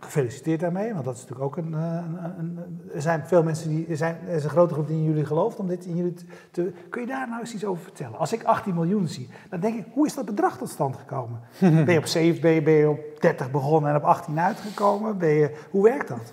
Gefeliciteerd 0.04 0.60
daarmee, 0.60 0.92
want 0.92 1.04
dat 1.04 1.14
is 1.14 1.20
natuurlijk 1.20 1.46
ook 1.46 1.64
een, 1.64 1.72
een, 1.72 2.38
een, 2.38 2.80
Er 2.94 3.02
zijn 3.02 3.26
veel 3.26 3.42
mensen 3.42 3.68
die. 3.68 3.86
Er, 3.86 3.96
zijn, 3.96 4.18
er 4.26 4.34
is 4.34 4.44
een 4.44 4.50
grote 4.50 4.74
groep 4.74 4.86
die 4.86 4.96
in 4.96 5.04
jullie 5.04 5.24
gelooft 5.24 5.58
om 5.58 5.68
dit 5.68 5.84
in 5.84 5.96
jullie 5.96 6.14
te. 6.50 6.72
Kun 6.90 7.00
je 7.00 7.06
daar 7.06 7.28
nou 7.28 7.40
eens 7.40 7.54
iets 7.54 7.64
over 7.64 7.82
vertellen? 7.82 8.18
Als 8.18 8.32
ik 8.32 8.42
18 8.42 8.74
miljoen 8.74 9.08
zie, 9.08 9.28
dan 9.50 9.60
denk 9.60 9.78
ik: 9.78 9.86
hoe 9.92 10.06
is 10.06 10.14
dat 10.14 10.24
bedrag 10.24 10.58
tot 10.58 10.68
stand 10.68 10.96
gekomen? 10.96 11.40
ben 11.84 11.92
je 11.92 11.98
op 11.98 12.06
7, 12.06 12.40
ben 12.40 12.50
je, 12.50 12.62
ben 12.62 12.72
je 12.72 12.88
op 12.88 13.20
30 13.20 13.50
begonnen 13.50 13.90
en 13.90 13.96
op 13.96 14.04
18 14.04 14.38
uitgekomen? 14.38 15.18
Ben 15.18 15.28
je, 15.28 15.56
hoe 15.70 15.82
werkt 15.82 16.08
dat? 16.08 16.32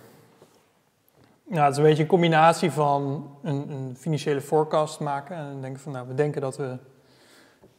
Ja, 1.51 1.63
het 1.63 1.71
is 1.71 1.77
een 1.77 1.83
beetje 1.83 2.03
een 2.03 2.09
combinatie 2.09 2.71
van 2.71 3.31
een, 3.43 3.69
een 3.69 3.95
financiële 3.97 4.41
forecast 4.41 4.99
maken 4.99 5.35
en 5.35 5.61
denken 5.61 5.81
van, 5.81 5.91
nou, 5.91 6.07
we 6.07 6.13
denken 6.13 6.41
dat 6.41 6.57
we 6.57 6.77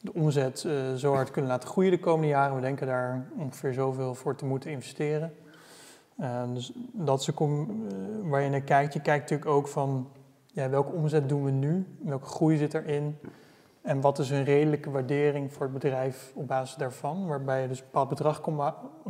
de 0.00 0.12
omzet 0.12 0.64
uh, 0.66 0.94
zo 0.94 1.14
hard 1.14 1.30
kunnen 1.30 1.50
laten 1.50 1.68
groeien 1.68 1.90
de 1.90 1.98
komende 1.98 2.26
jaren. 2.26 2.54
We 2.54 2.60
denken 2.60 2.86
daar 2.86 3.26
ongeveer 3.38 3.72
zoveel 3.72 4.14
voor 4.14 4.36
te 4.36 4.44
moeten 4.44 4.70
investeren. 4.70 5.32
Uh, 6.20 6.42
dus 6.54 6.72
dat 6.92 7.20
is 7.20 7.28
uh, 7.28 7.66
waar 8.22 8.42
je 8.42 8.50
naar 8.50 8.60
kijkt. 8.60 8.92
Je 8.92 9.00
kijkt 9.00 9.30
natuurlijk 9.30 9.50
ook 9.50 9.68
van 9.68 10.10
ja, 10.46 10.68
welke 10.68 10.92
omzet 10.92 11.28
doen 11.28 11.44
we 11.44 11.50
nu, 11.50 11.86
welke 12.02 12.26
groei 12.26 12.56
zit 12.56 12.74
erin 12.74 13.18
en 13.82 14.00
wat 14.00 14.18
is 14.18 14.30
een 14.30 14.44
redelijke 14.44 14.90
waardering 14.90 15.52
voor 15.52 15.62
het 15.62 15.72
bedrijf 15.72 16.32
op 16.34 16.46
basis 16.46 16.76
daarvan, 16.76 17.26
waarbij 17.26 17.62
je 17.62 17.68
dus 17.68 17.78
een 17.78 17.84
bepaald 17.84 18.08
bedrag 18.08 18.40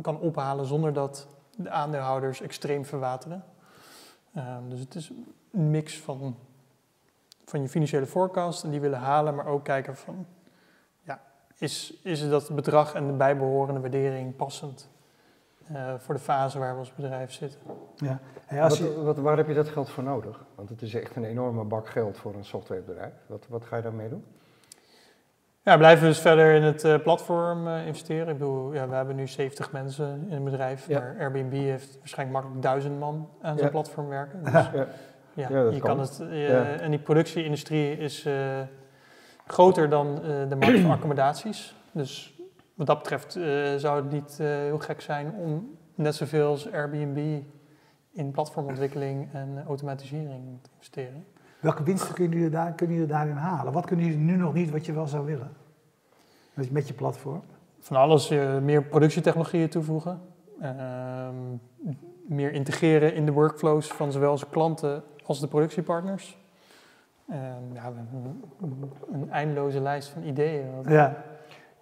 kan 0.01 0.19
ophalen 0.19 0.65
zonder 0.65 0.93
dat 0.93 1.27
de 1.55 1.69
aandeelhouders 1.69 2.41
extreem 2.41 2.85
verwateren. 2.85 3.43
Uh, 4.35 4.57
dus 4.69 4.79
het 4.79 4.95
is 4.95 5.11
een 5.51 5.71
mix 5.71 5.99
van, 5.99 6.35
van 7.45 7.61
je 7.61 7.69
financiële 7.69 8.05
forecast 8.05 8.63
en 8.63 8.69
die 8.69 8.79
willen 8.79 8.99
halen, 8.99 9.35
maar 9.35 9.45
ook 9.45 9.63
kijken 9.63 9.95
van 9.95 10.25
ja, 11.01 11.21
is, 11.57 11.93
is 12.03 12.29
dat 12.29 12.55
bedrag 12.55 12.93
en 12.93 13.07
de 13.07 13.13
bijbehorende 13.13 13.81
waardering 13.81 14.35
passend 14.35 14.89
uh, 15.73 15.93
voor 15.97 16.15
de 16.15 16.21
fase 16.21 16.59
waar 16.59 16.73
we 16.73 16.79
als 16.79 16.93
bedrijf 16.93 17.31
zitten. 17.31 17.59
Ja. 17.95 18.19
als 18.61 18.77
je... 18.77 18.93
wat, 18.95 19.03
wat, 19.03 19.17
waar 19.17 19.37
heb 19.37 19.47
je 19.47 19.53
dat 19.53 19.69
geld 19.69 19.89
voor 19.89 20.03
nodig? 20.03 20.45
Want 20.55 20.69
het 20.69 20.81
is 20.81 20.93
echt 20.93 21.15
een 21.15 21.23
enorme 21.23 21.63
bak 21.63 21.87
geld 21.89 22.17
voor 22.17 22.33
een 22.33 22.45
softwarebedrijf. 22.45 23.13
Wat, 23.27 23.45
wat 23.49 23.65
ga 23.65 23.75
je 23.75 23.81
daarmee 23.81 24.09
doen? 24.09 24.25
Ja, 25.63 25.77
blijven 25.77 26.07
dus 26.07 26.19
verder 26.19 26.53
in 26.55 26.63
het 26.63 26.83
uh, 26.83 26.97
platform 27.03 27.67
uh, 27.67 27.87
investeren. 27.87 28.27
Ik 28.27 28.37
bedoel, 28.37 28.73
ja, 28.73 28.87
we 28.87 28.95
hebben 28.95 29.15
nu 29.15 29.27
70 29.27 29.71
mensen 29.71 30.25
in 30.27 30.33
het 30.33 30.43
bedrijf, 30.43 30.87
ja. 30.87 30.99
maar 30.99 31.15
Airbnb 31.19 31.53
heeft 31.53 31.97
waarschijnlijk 31.97 32.37
makkelijk 32.37 32.61
duizend 32.61 32.99
man 32.99 33.29
aan 33.41 33.57
zijn 33.57 33.71
platform 33.71 34.07
werken. 34.07 34.43
Dus, 34.43 34.53
ja. 34.53 34.87
ja, 35.33 35.47
je 35.49 35.79
kan, 35.79 35.79
kan 35.79 35.99
het. 35.99 36.19
En 36.81 36.89
die 36.89 36.99
productieindustrie 36.99 37.97
is 37.97 38.27
groter 39.47 39.89
dan 39.89 40.15
de 40.49 40.55
markt 40.55 40.79
van 40.79 40.91
accommodaties. 40.97 41.75
Dus 41.91 42.30
wat 42.81 42.89
dat 42.89 42.99
betreft 42.99 43.37
uh, 43.37 43.75
zou 43.75 43.95
het 44.01 44.11
niet 44.11 44.37
uh, 44.41 44.47
heel 44.47 44.79
gek 44.79 45.01
zijn 45.01 45.33
om 45.33 45.77
net 45.95 46.15
zoveel 46.15 46.47
als 46.47 46.71
Airbnb 46.71 47.41
in 48.11 48.31
platformontwikkeling 48.31 49.33
en 49.33 49.63
automatisering 49.67 50.59
te 50.61 50.69
investeren. 50.73 51.25
Welke 51.59 51.83
winsten 51.83 52.13
kunnen 52.13 52.37
jullie, 52.37 52.53
daar, 52.53 52.73
kunnen 52.73 52.95
jullie 52.95 53.11
daarin 53.11 53.35
halen? 53.35 53.73
Wat 53.73 53.85
kunnen 53.85 54.05
jullie 54.05 54.19
nu 54.19 54.35
nog 54.35 54.53
niet 54.53 54.69
wat 54.71 54.85
je 54.85 54.93
wel 54.93 55.07
zou 55.07 55.25
willen? 55.25 55.51
Met 56.53 56.87
je 56.87 56.93
platform? 56.93 57.41
Van 57.79 57.97
alles, 57.97 58.31
uh, 58.31 58.57
meer 58.57 58.83
productietechnologieën 58.83 59.69
toevoegen. 59.69 60.21
Ehm, 60.61 61.35
meer 62.27 62.51
integreren 62.51 63.13
in 63.13 63.25
de 63.25 63.31
workflows 63.31 63.87
van 63.87 64.11
zowel 64.11 64.37
zijn 64.37 64.51
klanten 64.51 65.03
als 65.25 65.39
de 65.39 65.47
productiepartners. 65.47 66.37
Ehm, 67.29 67.73
ja, 67.73 67.85
een, 67.85 68.43
een, 69.11 69.31
eindeloze 69.31 69.79
lijst 69.79 70.09
van 70.09 70.23
ideeën. 70.23 70.65
Ja 70.87 71.23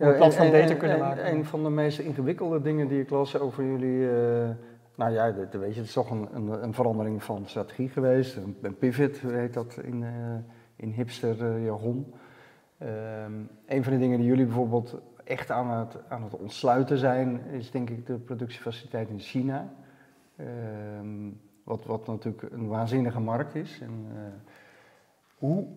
het 0.08 0.18
platform 0.18 0.51
beter 0.51 0.75
kunnen 0.75 1.00
maken. 1.00 1.32
Een 1.32 1.46
van 1.46 1.63
de 1.63 1.70
meest 1.70 2.00
ingewikkelde 2.00 2.62
dingen 2.62 2.88
die 2.88 3.01
ik 3.01 3.10
las 3.10 3.39
over 3.39 3.65
jullie, 3.65 4.00
uh, 4.00 4.50
nou 4.96 5.12
ja, 5.12 5.32
dat, 5.32 5.53
weet 5.53 5.74
je, 5.74 5.79
het 5.79 5.88
is 5.88 5.94
toch 5.94 6.12
een, 6.12 6.27
een, 6.34 6.63
een, 6.63 6.74
verandering 6.74 7.24
van 7.24 7.46
strategie 7.46 7.89
geweest. 7.89 8.36
Een, 8.36 8.58
een 8.62 8.77
pivot 8.77 9.18
heet 9.18 9.53
dat 9.53 9.79
in, 9.84 10.01
uh, 10.01 10.10
in 10.75 10.91
hipster 10.91 11.41
uh, 11.41 11.65
jargon. 11.65 12.13
Um, 12.82 13.50
een 13.65 13.84
van 13.84 13.94
de 13.94 14.00
dingen 14.00 14.18
die 14.18 14.27
jullie 14.27 14.46
bijvoorbeeld 14.46 15.01
echt 15.24 15.51
aan 15.51 15.70
het, 15.70 15.98
aan 16.10 16.24
het 16.24 16.34
ontsluiten 16.34 16.98
zijn, 16.98 17.41
is 17.51 17.72
denk 17.72 17.89
ik 17.89 18.06
de 18.06 18.18
productiefaciliteit 18.18 19.10
in 19.10 19.20
China. 19.20 19.74
Um, 21.00 21.41
wat, 21.63 21.86
wat 21.86 22.08
natuurlijk 22.08 22.44
een 22.51 22.68
waanzinnige 22.68 23.20
markt 23.20 23.56
is. 23.56 23.79
En, 23.82 24.06
hoe 25.38 25.68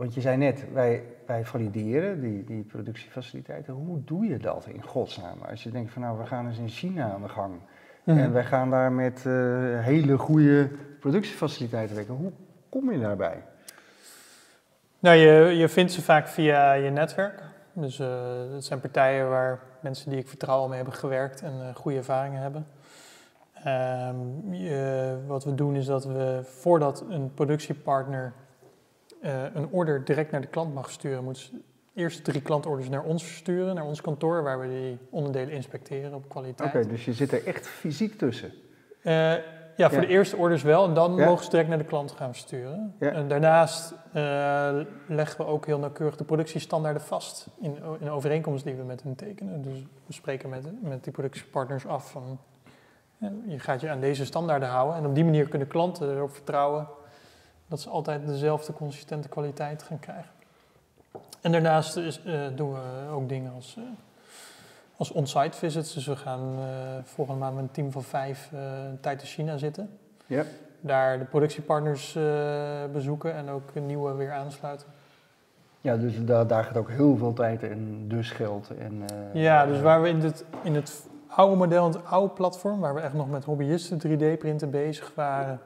want 0.00 0.14
je 0.14 0.20
zei 0.20 0.36
net, 0.36 0.64
wij, 0.72 1.02
wij 1.26 1.44
valideren 1.44 2.20
die, 2.20 2.44
die 2.44 2.62
productiefaciliteiten. 2.62 3.74
Hoe 3.74 4.04
doe 4.04 4.26
je 4.26 4.38
dat 4.38 4.66
in 4.66 4.82
godsnaam? 4.82 5.38
Als 5.50 5.62
je 5.62 5.70
denkt 5.70 5.92
van 5.92 6.02
nou, 6.02 6.18
we 6.18 6.26
gaan 6.26 6.46
eens 6.46 6.58
in 6.58 6.68
China 6.68 7.12
aan 7.12 7.22
de 7.22 7.28
gang. 7.28 7.54
En 8.04 8.32
wij 8.32 8.44
gaan 8.44 8.70
daar 8.70 8.92
met 8.92 9.24
uh, 9.26 9.34
hele 9.80 10.18
goede 10.18 10.70
productiefaciliteiten 11.00 11.96
werken. 11.96 12.14
Hoe 12.14 12.32
kom 12.68 12.92
je 12.92 13.00
daarbij? 13.00 13.42
Nou, 14.98 15.16
je, 15.16 15.56
je 15.56 15.68
vindt 15.68 15.92
ze 15.92 16.02
vaak 16.02 16.28
via 16.28 16.72
je 16.72 16.90
netwerk. 16.90 17.42
Dus 17.72 18.00
uh, 18.00 18.08
dat 18.50 18.64
zijn 18.64 18.80
partijen 18.80 19.28
waar 19.28 19.60
mensen 19.80 20.10
die 20.10 20.18
ik 20.18 20.28
vertrouw 20.28 20.66
mee 20.66 20.76
hebben 20.76 20.94
gewerkt 20.94 21.42
en 21.42 21.52
uh, 21.60 21.74
goede 21.74 21.96
ervaringen 21.96 22.40
hebben. 22.42 22.66
Je, 24.50 25.16
wat 25.26 25.44
we 25.44 25.54
doen 25.54 25.76
is 25.76 25.86
dat 25.86 26.04
we 26.04 26.40
voordat 26.42 27.04
een 27.10 27.34
productiepartner 27.34 28.32
uh, 29.20 29.42
een 29.54 29.68
order 29.70 30.04
direct 30.04 30.30
naar 30.30 30.40
de 30.40 30.46
klant 30.46 30.74
mag 30.74 30.90
sturen, 30.90 31.24
moet 31.24 31.38
ze 31.38 31.60
eerst 31.94 32.24
drie 32.24 32.42
klantorders 32.42 32.88
naar 32.88 33.02
ons 33.02 33.24
versturen, 33.24 33.74
naar 33.74 33.84
ons 33.84 34.00
kantoor, 34.00 34.42
waar 34.42 34.60
we 34.60 34.68
die 34.68 34.98
onderdelen 35.10 35.50
inspecteren 35.50 36.14
op 36.14 36.28
kwaliteit. 36.28 36.74
Oké, 36.74 36.86
dus 36.86 37.04
je 37.04 37.12
zit 37.12 37.32
er 37.32 37.46
echt 37.46 37.66
fysiek 37.66 38.18
tussen? 38.18 38.52
Uh, 39.02 39.34
ja, 39.76 39.90
voor 39.90 40.00
de 40.00 40.06
eerste 40.06 40.36
orders 40.36 40.62
wel. 40.62 40.84
En 40.84 40.94
dan 40.94 41.14
mogen 41.14 41.44
ze 41.44 41.50
direct 41.50 41.68
naar 41.68 41.78
de 41.78 41.84
klant 41.84 42.12
gaan 42.12 42.32
versturen. 42.32 42.94
Ja. 42.98 43.10
En 43.10 43.28
daarnaast 43.28 43.94
uh, 44.14 44.80
leggen 45.06 45.44
we 45.44 45.46
ook 45.46 45.66
heel 45.66 45.78
nauwkeurig 45.78 46.16
de 46.16 46.24
productiestandaarden 46.24 47.02
vast 47.02 47.46
in, 47.60 47.78
in 48.00 48.10
overeenkomst 48.10 48.64
die 48.64 48.74
we 48.74 48.82
met 48.82 49.02
hen 49.02 49.14
tekenen. 49.14 49.62
Dus 49.62 49.86
we 50.06 50.12
spreken 50.12 50.48
met, 50.48 50.82
met 50.82 51.04
die 51.04 51.12
productiepartners 51.12 51.86
af 51.86 52.10
van 52.10 52.38
je 53.46 53.58
gaat 53.58 53.80
je 53.80 53.90
aan 53.90 54.00
deze 54.00 54.24
standaarden 54.24 54.68
houden. 54.68 54.96
En 54.96 55.06
op 55.06 55.14
die 55.14 55.24
manier 55.24 55.48
kunnen 55.48 55.68
klanten 55.68 56.16
erop 56.16 56.32
vertrouwen 56.32 56.88
dat 57.70 57.80
ze 57.80 57.88
altijd 57.88 58.26
dezelfde 58.26 58.72
consistente 58.72 59.28
kwaliteit 59.28 59.82
gaan 59.82 59.98
krijgen. 59.98 60.30
En 61.40 61.52
daarnaast 61.52 61.96
is, 61.96 62.20
uh, 62.26 62.40
doen 62.54 62.72
we 62.72 62.78
ook 63.12 63.28
dingen 63.28 63.52
als, 63.54 63.76
uh, 63.78 63.84
als 64.96 65.10
on-site 65.10 65.58
visits. 65.58 65.94
Dus 65.94 66.06
we 66.06 66.16
gaan 66.16 66.58
uh, 66.58 66.64
volgende 67.04 67.40
maand 67.40 67.54
met 67.54 67.64
een 67.64 67.70
team 67.70 67.92
van 67.92 68.02
vijf 68.02 68.50
een 68.52 69.00
tijd 69.00 69.20
in 69.20 69.26
China 69.26 69.56
zitten. 69.56 69.98
Daar 70.80 71.18
de 71.18 71.24
productiepartners 71.24 72.18
bezoeken 72.92 73.34
en 73.34 73.48
ook 73.48 73.74
nieuwe 73.74 74.14
weer 74.14 74.32
aansluiten. 74.32 74.86
Ja, 75.80 75.96
dus 75.96 76.24
daar, 76.24 76.46
daar 76.46 76.64
gaat 76.64 76.76
ook 76.76 76.90
heel 76.90 77.16
veel 77.16 77.32
tijd 77.32 77.62
en 77.62 78.08
dus 78.08 78.30
geld. 78.30 78.70
En, 78.78 79.04
ja, 79.32 79.66
dus 79.66 79.80
waar 79.80 80.02
we 80.02 80.08
in 80.08 80.20
het, 80.20 80.44
in 80.62 80.74
het 80.74 81.06
oude 81.26 81.56
model, 81.56 81.86
het 81.86 82.04
oude 82.04 82.34
platform, 82.34 82.80
waar 82.80 82.94
we 82.94 83.00
echt 83.00 83.14
nog 83.14 83.30
met 83.30 83.44
hobbyisten 83.44 83.98
3D-printen 84.06 84.70
bezig 84.70 85.12
waren 85.14 85.60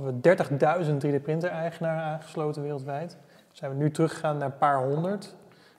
hadden 0.00 0.20
we 0.22 0.36
30.000 0.84 1.06
3D-printer-eigenaren 1.06 2.02
aangesloten 2.02 2.62
wereldwijd. 2.62 3.16
Zijn 3.52 3.70
we 3.70 3.76
nu 3.76 3.90
teruggegaan 3.90 4.38
naar 4.38 4.46
een 4.46 4.58
paar 4.58 4.84
honderd. 4.84 5.34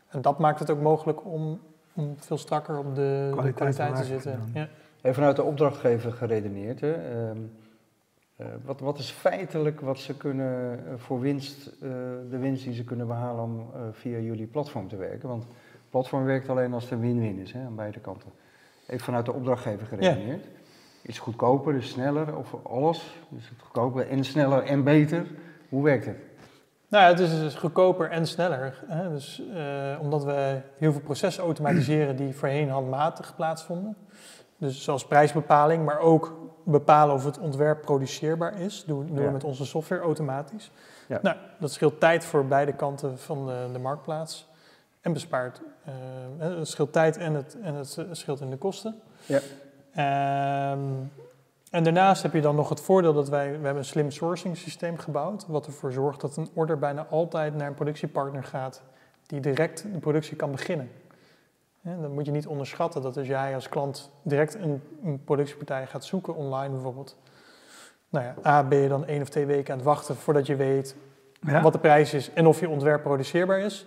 En 0.08 0.22
dat 0.22 0.40
maakt 0.40 0.60
het 0.60 0.70
ook 0.70 0.82
mogelijk 0.82 1.26
om, 1.26 1.60
om 1.94 2.16
veel 2.18 2.38
strakker 2.38 2.78
op 2.78 2.96
de 2.96 3.30
kwaliteit, 3.32 3.56
kwaliteit 3.56 3.96
te 3.96 4.04
zitten. 4.04 4.40
Ja. 4.54 4.68
Even 5.02 5.16
vanuit 5.16 5.36
de 5.36 5.44
opdrachtgever 5.44 6.12
geredeneerd. 6.12 6.82
Hè. 6.82 6.94
Ehm, 6.94 7.38
uh, 8.38 8.48
wat, 8.66 8.80
wat, 8.80 8.98
is 9.00 9.10
feitelijk 9.10 9.82
wat 9.82 10.00
ze 10.00 10.18
kunnen 10.18 10.80
uh, 10.80 10.94
voor 10.98 11.20
winst, 11.20 11.68
uh, 11.68 11.90
de 12.30 12.38
winst 12.38 12.64
die 12.64 12.74
ze 12.74 12.84
kunnen 12.84 13.08
behalen 13.08 13.44
om 13.44 13.70
via 13.92 14.18
jullie 14.18 14.48
platform 14.48 14.88
te 14.88 14.96
werken? 14.96 15.30
Want 15.30 15.46
platform 15.90 16.24
werkt 16.24 16.50
alleen 16.50 16.74
als 16.74 16.92
er 16.92 17.00
win-win 17.00 17.40
is 17.40 17.52
hè, 17.52 17.66
aan 17.66 17.76
beide 17.76 18.00
kanten. 18.00 18.30
Even 18.88 19.06
vanuit 19.06 19.26
de 19.26 19.34
opdrachtgever 19.34 19.88
geredeneerd. 19.88 20.44
Ja 20.44 20.55
is 21.06 21.20
goedkoper, 21.20 21.74
dus 21.74 21.90
sneller, 21.90 22.36
of 22.38 22.56
alles. 22.64 23.16
Dus 23.30 23.50
het 23.50 23.62
goedkoper 23.62 24.10
en 24.10 24.24
sneller 24.24 24.64
en 24.64 24.84
beter. 24.84 25.28
Hoe 25.70 25.84
werkt 25.84 26.06
het? 26.06 26.18
Nou 26.88 27.04
ja, 27.04 27.10
het 27.10 27.20
is 27.20 27.30
dus 27.30 27.56
goedkoper 27.56 28.10
en 28.10 28.28
sneller. 28.28 28.84
Hè? 28.88 29.10
Dus, 29.10 29.42
uh, 29.54 30.00
omdat 30.02 30.24
we 30.24 30.62
heel 30.78 30.92
veel 30.92 31.02
processen 31.02 31.44
automatiseren 31.44 32.16
die 32.16 32.36
voorheen 32.36 32.70
handmatig 32.70 33.36
plaatsvonden. 33.36 33.96
Dus 34.58 34.84
zoals 34.84 35.06
prijsbepaling, 35.06 35.86
maar 35.86 36.00
ook 36.00 36.38
bepalen 36.64 37.16
of 37.16 37.26
het 37.26 37.40
ontwerp 37.40 37.82
produceerbaar 37.82 38.60
is. 38.60 38.84
Doen, 38.88 39.08
doen 39.08 39.26
we 39.26 39.32
met 39.32 39.44
onze 39.44 39.66
software 39.66 40.02
automatisch. 40.02 40.72
Ja. 41.08 41.20
Nou, 41.22 41.38
dat 41.60 41.72
scheelt 41.72 42.00
tijd 42.00 42.26
voor 42.26 42.46
beide 42.46 42.74
kanten 42.74 43.20
van 43.20 43.46
de, 43.46 43.70
de 43.74 43.80
marktplaats. 43.80 44.48
En 45.02 45.14
bespaart. 45.14 45.62
Uh, 46.40 46.58
het 46.58 46.68
scheelt 46.68 46.94
tijd 46.94 47.18
en 47.18 47.34
het, 47.34 47.58
en 47.62 47.74
het 47.74 48.00
scheelt 48.12 48.42
in 48.42 48.50
de 48.50 48.58
kosten. 48.58 49.02
Ja. 49.26 49.40
Ehm, 49.96 50.80
en 51.72 51.84
daarnaast 51.84 52.24
heb 52.24 52.34
je 52.34 52.42
dan 52.42 52.56
nog 52.56 52.70
het 52.70 52.82
voordeel 52.82 53.14
dat 53.14 53.30
wij, 53.30 53.48
we 53.48 53.54
hebben 53.54 53.78
een 53.78 53.86
slim 53.86 54.12
sourcing 54.12 54.58
systeem 54.58 54.98
gebouwd, 54.98 55.46
wat 55.48 55.66
ervoor 55.66 55.92
zorgt 55.92 56.22
dat 56.22 56.38
een 56.38 56.50
order 56.54 56.80
bijna 56.80 57.06
altijd 57.10 57.56
naar 57.56 57.68
een 57.68 57.74
productiepartner 57.74 58.44
gaat 58.44 58.82
die 59.26 59.40
direct 59.40 59.86
de 59.94 60.00
productie 60.00 60.36
kan 60.36 60.52
beginnen. 60.52 60.92
En 61.82 62.02
dan 62.02 62.12
moet 62.12 62.26
je 62.26 62.32
niet 62.32 62.48
onderschatten 62.48 63.02
dat 63.02 63.18
als 63.18 63.28
jij 63.28 63.56
als 63.56 63.70
klant 63.70 64.12
direct 64.22 64.56
een, 64.56 64.82
een 65.04 65.24
productiepartij 65.24 65.88
gaat 65.88 66.06
zoeken 66.06 66.36
online 66.36 66.74
bijvoorbeeld, 66.74 67.18
nou 68.10 68.26
ja, 68.26 68.36
A, 68.46 68.64
ben 68.64 68.78
je 68.78 68.88
dan 68.88 69.06
één 69.06 69.22
of 69.22 69.30
twee 69.30 69.46
weken 69.46 69.72
aan 69.72 69.80
het 69.80 69.88
wachten 69.88 70.16
voordat 70.16 70.46
je 70.48 70.56
weet 70.56 70.96
wat 71.62 71.74
de 71.74 71.80
prijs 71.80 72.14
is 72.14 72.34
en 72.34 72.48
of 72.48 72.60
je 72.60 72.70
ontwerp 72.70 73.04
produceerbaar 73.04 73.60
is. 73.60 73.86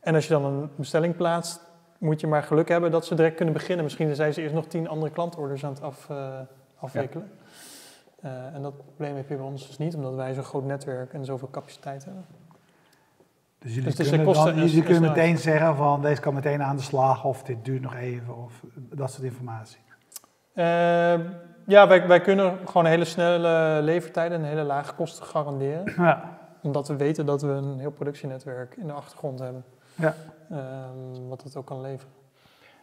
En 0.00 0.14
als 0.14 0.26
je 0.26 0.32
dan 0.32 0.44
een 0.44 0.70
bestelling 0.74 1.16
plaatst, 1.16 1.60
moet 2.00 2.20
je 2.20 2.26
maar 2.26 2.42
geluk 2.42 2.68
hebben 2.68 2.90
dat 2.90 3.06
ze 3.06 3.14
direct 3.14 3.36
kunnen 3.36 3.54
beginnen. 3.54 3.84
Misschien 3.84 4.14
zijn 4.14 4.34
ze 4.34 4.42
eerst 4.42 4.54
nog 4.54 4.66
tien 4.66 4.88
andere 4.88 5.12
klantorders 5.12 5.64
aan 5.64 5.72
het 5.72 5.82
af, 5.82 6.08
uh, 6.10 6.38
afwikkelen. 6.78 7.30
Ja. 8.22 8.28
Uh, 8.30 8.54
en 8.54 8.62
dat 8.62 8.76
probleem 8.76 9.16
heb 9.16 9.28
je 9.28 9.36
bij 9.36 9.44
ons 9.44 9.66
dus 9.66 9.78
niet, 9.78 9.94
omdat 9.94 10.14
wij 10.14 10.34
zo'n 10.34 10.44
groot 10.44 10.64
netwerk 10.64 11.12
en 11.12 11.24
zoveel 11.24 11.50
capaciteit 11.50 12.04
hebben. 12.04 12.24
Dus 13.58 13.74
jullie 13.74 13.94
dus 13.94 14.08
kunnen, 14.08 14.32
dan, 14.34 14.54
jullie 14.54 14.82
kunnen 14.82 15.02
meteen 15.02 15.38
zeggen 15.38 15.76
van 15.76 16.02
deze 16.02 16.20
kan 16.20 16.34
meteen 16.34 16.62
aan 16.62 16.76
de 16.76 16.82
slag 16.82 17.24
of 17.24 17.42
dit 17.42 17.64
duurt 17.64 17.82
nog 17.82 17.94
even 17.94 18.36
of 18.36 18.64
dat 18.74 19.10
soort 19.10 19.22
informatie? 19.22 19.80
Uh, 20.54 20.64
ja, 21.66 21.88
wij, 21.88 22.06
wij 22.06 22.20
kunnen 22.20 22.58
gewoon 22.64 22.86
hele 22.86 23.04
snelle 23.04 23.78
levertijden 23.82 24.38
en 24.38 24.44
hele 24.44 24.62
lage 24.62 24.94
kosten 24.94 25.26
garanderen. 25.26 25.92
Ja. 25.96 26.38
Omdat 26.62 26.88
we 26.88 26.96
weten 26.96 27.26
dat 27.26 27.42
we 27.42 27.48
een 27.48 27.78
heel 27.78 27.90
productienetwerk 27.90 28.76
in 28.76 28.86
de 28.86 28.92
achtergrond 28.92 29.38
hebben. 29.38 29.64
Ja. 30.00 30.14
Um, 30.52 31.28
wat 31.28 31.42
het 31.42 31.56
ook 31.56 31.66
kan 31.66 31.80
leveren. 31.80 32.12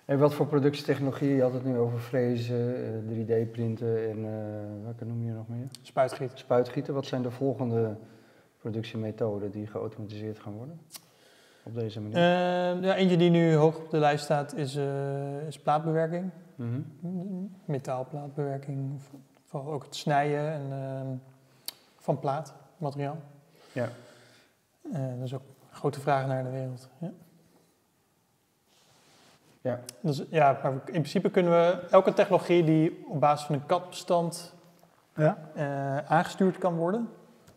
En 0.08 0.20
wat 0.20 0.34
voor 0.34 0.48
productietechnologie? 0.48 1.36
Je 1.36 1.42
had 1.42 1.54
het 1.54 1.66
nu 1.66 1.78
over 1.78 2.00
frezen, 2.00 3.04
3D-printen 3.10 3.96
eh, 3.96 4.10
en 4.10 4.18
uh, 4.18 4.84
welke 4.84 5.06
noem 5.06 5.24
je 5.24 5.32
nog 5.32 5.48
meer? 5.48 5.68
Spuitgieten. 5.82 6.38
Spuitgieten. 6.38 6.94
Wat 6.94 7.06
zijn 7.06 7.22
de 7.22 7.32
volgende 7.32 7.96
productiemethoden 8.60 9.52
die 9.52 9.68
geautomatiseerd 9.68 10.40
gaan 10.40 10.54
worden? 10.54 10.80
Op 11.64 11.74
deze 11.74 12.02
manier? 12.02 12.18
Uh, 12.18 12.84
ja, 12.84 12.96
eentje 12.96 13.18
die 13.18 13.30
nu 13.30 13.54
hoog 13.54 13.78
op 13.78 13.90
de 13.90 13.98
lijst 13.98 14.24
staat 14.24 14.54
is, 14.54 14.76
uh, 14.76 15.48
is 15.48 15.60
plaatbewerking. 15.60 16.30
Mm 16.56 16.86
-hmm. 17.02 17.56
Metaalplaatbewerking. 17.66 19.02
Vooral 19.46 19.74
ook 19.74 19.84
het 19.84 19.96
snijden 19.96 20.52
en, 20.52 20.66
uh, 20.70 21.18
van 21.98 22.20
plaatmateriaal. 22.20 23.18
Ja. 23.72 23.90
dat 24.92 25.24
is 25.24 25.34
ook 25.34 25.42
grote 25.78 26.00
vraag 26.00 26.28
naar 26.28 26.44
de 26.44 26.50
wereld. 26.50 26.90
Ja. 26.98 27.12
Ja. 29.62 29.80
Dus 30.00 30.24
ja, 30.30 30.60
maar 30.64 30.72
in 30.72 30.82
principe 30.82 31.30
kunnen 31.30 31.52
we 31.52 31.88
elke 31.90 32.14
technologie 32.14 32.64
die 32.64 33.06
op 33.10 33.20
basis 33.20 33.46
van 33.46 33.56
een 33.56 33.66
CAD-bestand 33.66 34.54
ja. 35.16 35.38
uh, 35.56 35.98
aangestuurd 35.98 36.58
kan 36.58 36.76
worden. 36.76 37.10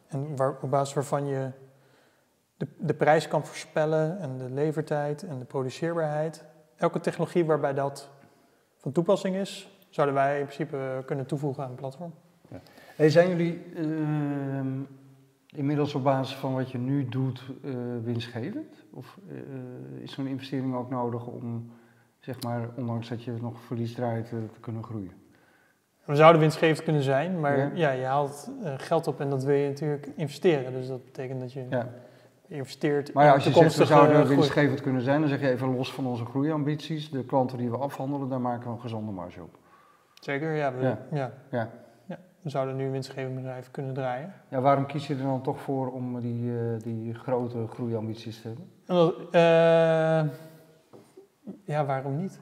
En 0.08 0.36
waar, 0.36 0.54
op 0.60 0.70
basis 0.70 0.94
waarvan 0.94 1.26
je 1.26 1.50
de, 2.56 2.66
de 2.78 2.94
prijs 2.94 3.28
kan 3.28 3.46
voorspellen 3.46 4.18
en 4.18 4.38
de 4.38 4.50
levertijd 4.50 5.22
en 5.22 5.38
de 5.38 5.44
produceerbaarheid. 5.44 6.44
Elke 6.76 7.00
technologie 7.00 7.44
waarbij 7.44 7.74
dat 7.74 8.08
van 8.76 8.92
toepassing 8.92 9.36
is, 9.36 9.78
zouden 9.90 10.14
wij 10.14 10.38
in 10.38 10.44
principe 10.44 11.02
kunnen 11.06 11.26
toevoegen 11.26 11.62
aan 11.62 11.70
het 11.70 11.78
platform. 11.78 12.14
Ja. 12.48 12.60
Hey, 12.96 13.10
zijn 13.10 13.28
jullie 13.28 13.66
uh, 13.74 14.60
inmiddels 15.56 15.94
op 15.94 16.04
basis 16.04 16.36
van 16.36 16.54
wat 16.54 16.70
je 16.70 16.78
nu 16.78 17.08
doet 17.08 17.42
uh, 17.64 17.74
winstgevend? 18.02 18.84
Of 18.90 19.18
uh, 19.28 20.02
is 20.02 20.12
zo'n 20.12 20.26
investering 20.26 20.74
ook 20.74 20.90
nodig 20.90 21.26
om 21.26 21.70
zeg 22.18 22.42
maar, 22.42 22.68
ondanks 22.76 23.08
dat 23.08 23.24
je 23.24 23.32
nog 23.40 23.60
verlies 23.60 23.94
draait, 23.94 24.24
eh, 24.24 24.38
te 24.52 24.60
kunnen 24.60 24.84
groeien. 24.84 25.12
We 26.04 26.16
zouden 26.16 26.40
winstgevend 26.40 26.82
kunnen 26.82 27.02
zijn, 27.02 27.40
maar 27.40 27.76
ja, 27.76 27.90
je 27.90 28.04
haalt 28.04 28.50
geld 28.76 29.06
op 29.06 29.20
en 29.20 29.30
dat 29.30 29.44
wil 29.44 29.54
je 29.54 29.68
natuurlijk 29.68 30.08
investeren. 30.16 30.72
Dus 30.72 30.88
dat 30.88 31.04
betekent 31.04 31.40
dat 31.40 31.52
je 31.52 31.66
ja. 31.70 31.88
investeert 32.46 33.12
maar 33.12 33.24
ja, 33.24 33.32
als 33.32 33.44
je 33.44 33.52
zegt, 33.52 33.76
we 33.76 33.84
zouden 33.84 34.26
winstgevend 34.26 34.80
kunnen 34.80 35.02
zijn, 35.02 35.20
dan 35.20 35.28
zeg 35.28 35.40
je 35.40 35.50
even 35.50 35.76
los 35.76 35.92
van 35.92 36.06
onze 36.06 36.24
groeiambities, 36.24 37.10
de 37.10 37.24
klanten 37.24 37.58
die 37.58 37.70
we 37.70 37.76
afhandelen, 37.76 38.28
daar 38.28 38.40
maken 38.40 38.66
we 38.66 38.74
een 38.74 38.80
gezonde 38.80 39.12
marge 39.12 39.42
op. 39.42 39.58
Zeker, 40.14 40.54
ja. 40.54 40.74
We, 40.74 40.96
ja. 41.10 41.32
ja. 41.50 41.70
We 42.42 42.50
zouden 42.50 42.76
nu 42.76 42.84
een 42.84 42.90
winstgevend 42.90 43.34
bedrijf 43.34 43.70
kunnen 43.70 43.94
draaien. 43.94 44.32
Ja, 44.48 44.60
waarom 44.60 44.86
kies 44.86 45.06
je 45.06 45.14
er 45.14 45.22
dan 45.22 45.42
toch 45.42 45.60
voor 45.60 45.92
om 45.92 46.20
die, 46.20 46.42
uh, 46.44 46.78
die 46.82 47.14
grote 47.14 47.66
groeiambities 47.66 48.40
te 48.40 48.48
hebben? 48.48 48.66
Uh, 49.32 50.30
ja, 51.64 51.84
waarom 51.84 52.16
niet? 52.16 52.40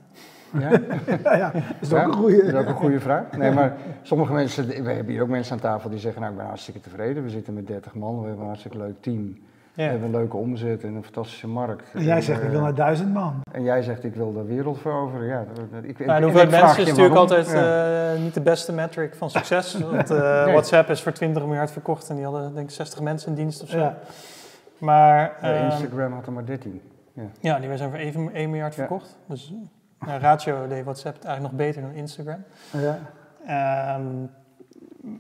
Ja, 0.53 0.71
ja, 1.37 1.51
dat 1.51 1.63
is 1.81 1.93
ook 1.93 2.03
een 2.03 2.13
goede. 2.13 2.37
Dat 2.37 2.47
is 2.47 2.55
ook 2.55 2.69
een 2.69 2.75
goede 2.75 3.01
vraag. 3.01 3.37
Nee, 3.37 3.53
maar 3.53 3.77
sommige 4.03 4.33
mensen, 4.33 4.67
we 4.67 4.93
hebben 4.93 5.13
hier 5.13 5.23
ook 5.23 5.29
mensen 5.29 5.53
aan 5.53 5.61
tafel 5.61 5.91
die 5.91 5.99
zeggen, 5.99 6.21
nou 6.21 6.33
ik 6.33 6.39
ben 6.39 6.49
hartstikke 6.49 6.81
tevreden. 6.81 7.23
We 7.23 7.31
zitten 7.31 7.55
met 7.55 7.67
30 7.67 7.95
man, 7.95 8.21
we 8.21 8.27
hebben 8.27 8.41
een 8.41 8.47
hartstikke 8.47 8.79
leuk 8.79 9.03
team. 9.03 9.39
We 9.85 9.85
hebben 9.85 10.09
een 10.09 10.15
leuke 10.15 10.37
omzet 10.37 10.83
en 10.83 10.95
een 10.95 11.05
fantastische 11.05 11.49
markt. 11.49 11.95
En 11.95 12.03
jij 12.03 12.21
zegt, 12.21 12.43
ik 12.43 12.51
wil 12.51 12.61
naar 12.61 12.75
duizend 12.75 13.13
man. 13.13 13.41
En 13.53 13.63
jij 13.63 13.83
zegt, 13.83 14.05
ik 14.05 14.15
wil 14.15 14.33
de 14.33 14.45
wereld 14.45 14.79
veroveren. 14.79 15.27
Ja, 15.27 15.45
ik, 15.83 16.07
nou, 16.07 16.23
hoeveel 16.23 16.51
mensen 16.51 16.83
is 16.83 16.89
natuurlijk 16.89 17.17
altijd 17.17 17.55
uh, 17.55 18.23
niet 18.23 18.35
de 18.35 18.41
beste 18.41 18.73
metric 18.73 19.15
van 19.15 19.31
succes. 19.31 19.79
Want 19.91 20.11
uh, 20.11 20.19
WhatsApp 20.45 20.91
is 20.91 21.03
voor 21.03 21.13
20 21.13 21.45
miljard 21.45 21.71
verkocht 21.71 22.09
en 22.09 22.17
die 22.17 22.25
hadden 22.25 22.55
denk 22.55 22.69
ik 22.69 22.75
60 22.75 23.01
mensen 23.01 23.29
in 23.29 23.35
dienst 23.35 23.63
of 23.63 23.69
zo. 23.69 23.79
Ja. 23.79 23.99
Maar, 24.79 25.37
uh, 25.43 25.65
Instagram 25.65 26.13
had 26.13 26.27
er 26.27 26.33
maar 26.33 26.45
13. 26.45 26.83
Ja, 27.13 27.23
ja 27.41 27.59
die 27.59 27.77
zijn 27.77 27.91
voor 27.91 27.99
1, 27.99 28.33
1 28.33 28.51
miljard 28.51 28.75
verkocht. 28.75 29.19
Dus 29.27 29.55
nou, 29.99 30.21
ratio 30.21 30.67
deed 30.67 30.85
WhatsApp 30.85 31.25
eigenlijk 31.25 31.43
nog 31.43 31.67
beter 31.67 31.83
dan 31.83 31.93
Instagram. 31.93 32.45
Ja. 32.71 32.99
Um, 33.97 34.31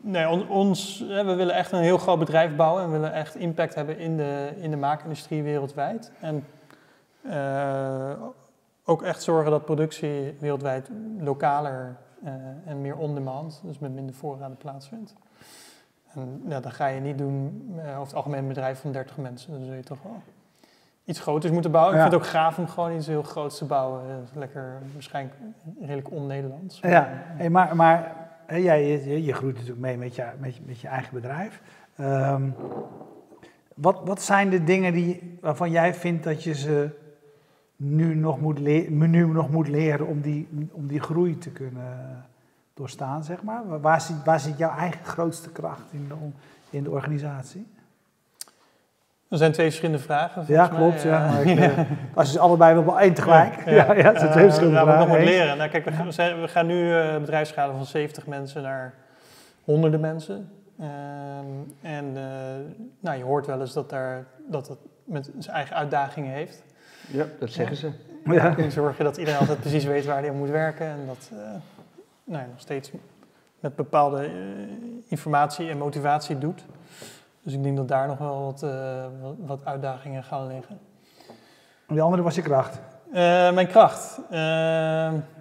nee, 0.02 0.28
on, 0.28 0.48
ons, 0.48 0.98
we 0.98 1.34
willen 1.34 1.54
echt 1.54 1.72
een 1.72 1.82
heel 1.82 1.98
groot 1.98 2.18
bedrijf 2.18 2.56
bouwen 2.56 2.82
en 2.82 2.90
willen 2.90 3.12
echt 3.12 3.34
impact 3.34 3.74
hebben 3.74 3.98
in 3.98 4.16
de, 4.16 4.52
in 4.60 4.70
de 4.70 4.76
maakindustrie 4.76 5.42
wereldwijd. 5.42 6.12
En 6.20 6.44
uh, 7.22 8.12
ook 8.84 9.02
echt 9.02 9.22
zorgen 9.22 9.50
dat 9.50 9.64
productie 9.64 10.36
wereldwijd 10.38 10.90
lokaler 11.18 11.96
uh, 12.24 12.30
en 12.64 12.80
meer 12.80 12.96
on-demand, 12.96 13.60
dus 13.64 13.78
met 13.78 13.94
minder 13.94 14.14
voorraden 14.14 14.56
plaatsvindt. 14.56 15.14
En 16.14 16.42
ja, 16.48 16.60
dat 16.60 16.72
ga 16.72 16.86
je 16.86 17.00
niet 17.00 17.18
doen 17.18 17.64
uh, 17.76 17.82
over 17.88 18.06
het 18.06 18.14
algemeen 18.14 18.40
een 18.40 18.48
bedrijf 18.48 18.80
van 18.80 18.92
30 18.92 19.16
mensen. 19.16 19.52
Dan 19.52 19.64
zul 19.64 19.74
je 19.74 19.82
toch 19.82 20.02
wel 20.02 20.22
iets 21.04 21.20
groters 21.20 21.52
moeten 21.52 21.70
bouwen. 21.70 21.94
Ik 21.94 22.00
vind 22.00 22.12
het 22.12 22.22
ook 22.22 22.28
gaaf 22.28 22.58
om 22.58 22.68
gewoon 22.68 22.96
iets 22.96 23.06
heel 23.06 23.22
groots 23.22 23.58
te 23.58 23.64
bouwen. 23.64 24.02
Lekker, 24.34 24.78
waarschijnlijk 24.92 25.36
redelijk 25.80 26.10
on-Nederlands. 26.10 26.80
Ja, 26.80 27.08
hey, 27.10 27.50
maar, 27.50 27.76
maar 27.76 28.17
jij, 28.48 28.86
je, 28.86 29.24
je, 29.24 29.32
groeit 29.32 29.54
natuurlijk 29.54 29.80
mee 29.80 29.96
met 29.96 30.14
je, 30.14 30.24
met 30.66 30.80
je, 30.80 30.88
eigen 30.88 31.14
bedrijf. 31.14 31.62
Um, 32.00 32.54
wat, 33.74 34.00
wat 34.04 34.22
zijn 34.22 34.50
de 34.50 34.64
dingen 34.64 34.92
die, 34.92 35.38
waarvan 35.40 35.70
jij 35.70 35.94
vindt 35.94 36.24
dat 36.24 36.42
je 36.42 36.54
ze 36.54 36.90
nu 37.76 38.14
nog 38.14 38.40
moet, 38.40 38.60
nu 38.88 39.26
nog 39.26 39.50
moet 39.50 39.68
leren 39.68 40.06
om 40.06 40.20
die, 40.20 40.48
om 40.72 40.86
die 40.86 41.00
groei 41.00 41.38
te 41.38 41.50
kunnen 41.50 42.24
doorstaan, 42.74 43.24
zeg 43.24 43.42
maar? 43.42 43.80
Waar 43.80 44.00
zit, 44.00 44.24
waar 44.24 44.40
zit 44.40 44.58
jouw 44.58 44.76
eigen 44.76 45.04
grootste 45.04 45.50
kracht 45.50 45.92
in 45.92 46.08
de, 46.08 46.14
in 46.70 46.82
de 46.82 46.90
organisatie? 46.90 47.66
Er 49.28 49.38
zijn 49.38 49.52
twee 49.52 49.66
verschillende 49.66 50.02
vragen. 50.02 50.44
Ja, 50.46 50.68
klopt. 50.68 51.02
Ja. 51.02 51.26
Maar 51.26 51.42
ik, 51.42 51.58
ja. 51.76 51.86
Als 52.14 52.26
je 52.26 52.32
ze 52.32 52.38
allebei 52.38 52.80
wil, 52.80 53.00
één 53.00 53.14
tegelijk. 53.14 53.64
Ja, 53.64 53.72
ja. 53.72 53.92
ja 53.92 54.02
dat 54.02 54.18
zijn 54.18 54.30
twee 54.30 54.44
uh, 54.44 54.50
verschillende 54.50 54.80
vragen. 54.80 54.92
we 54.92 55.06
nog 55.06 55.16
wat 55.16 55.26
leren. 55.26 55.56
Nou, 55.56 55.70
kijk, 55.70 55.84
we, 55.84 55.92
gaan, 55.92 56.12
zijn, 56.12 56.40
we 56.40 56.48
gaan 56.48 56.66
nu 56.66 56.94
uh, 56.94 57.18
bedrijfsschalen 57.18 57.76
van 57.76 57.86
70 57.86 58.26
mensen 58.26 58.62
naar 58.62 58.94
honderden 59.64 60.00
mensen. 60.00 60.50
Uh, 60.80 60.86
en 61.82 62.04
uh, 62.14 62.22
nou, 63.00 63.18
je 63.18 63.24
hoort 63.24 63.46
wel 63.46 63.60
eens 63.60 63.72
dat, 63.72 63.90
daar, 63.90 64.26
dat 64.46 64.68
het 64.68 64.78
met 65.04 65.30
zijn 65.38 65.54
eigen 65.54 65.76
uitdagingen 65.76 66.32
heeft. 66.32 66.64
Ja, 67.06 67.24
dat 67.38 67.50
zeggen 67.50 67.76
ze. 67.76 67.90
Ja. 68.24 68.56
En 68.56 68.70
zorg 68.70 68.96
je 68.96 69.04
dat 69.04 69.16
iedereen 69.16 69.40
altijd 69.40 69.60
precies 69.60 69.84
weet 69.84 70.04
waar 70.04 70.20
hij 70.20 70.30
moet 70.30 70.50
werken. 70.50 70.86
En 70.86 71.06
dat 71.06 71.30
nou, 72.24 72.46
nog 72.50 72.60
steeds 72.60 72.90
met 73.60 73.76
bepaalde 73.76 74.30
informatie 75.08 75.68
en 75.70 75.78
motivatie 75.78 76.38
doet. 76.38 76.64
Dus 77.48 77.56
ik 77.56 77.62
denk 77.62 77.76
dat 77.76 77.88
daar 77.88 78.06
nog 78.06 78.18
wel 78.18 78.44
wat, 78.44 78.62
uh, 78.62 79.04
wat, 79.46 79.64
uitdagingen 79.64 80.24
gaan 80.24 80.46
liggen. 80.46 80.78
En 81.86 81.94
die 81.94 82.02
andere 82.02 82.22
was 82.22 82.34
je 82.34 82.42
kracht? 82.42 82.80
Uh, 83.08 83.14
mijn 83.52 83.66
kracht? 83.66 84.18
Uh, 84.30 84.36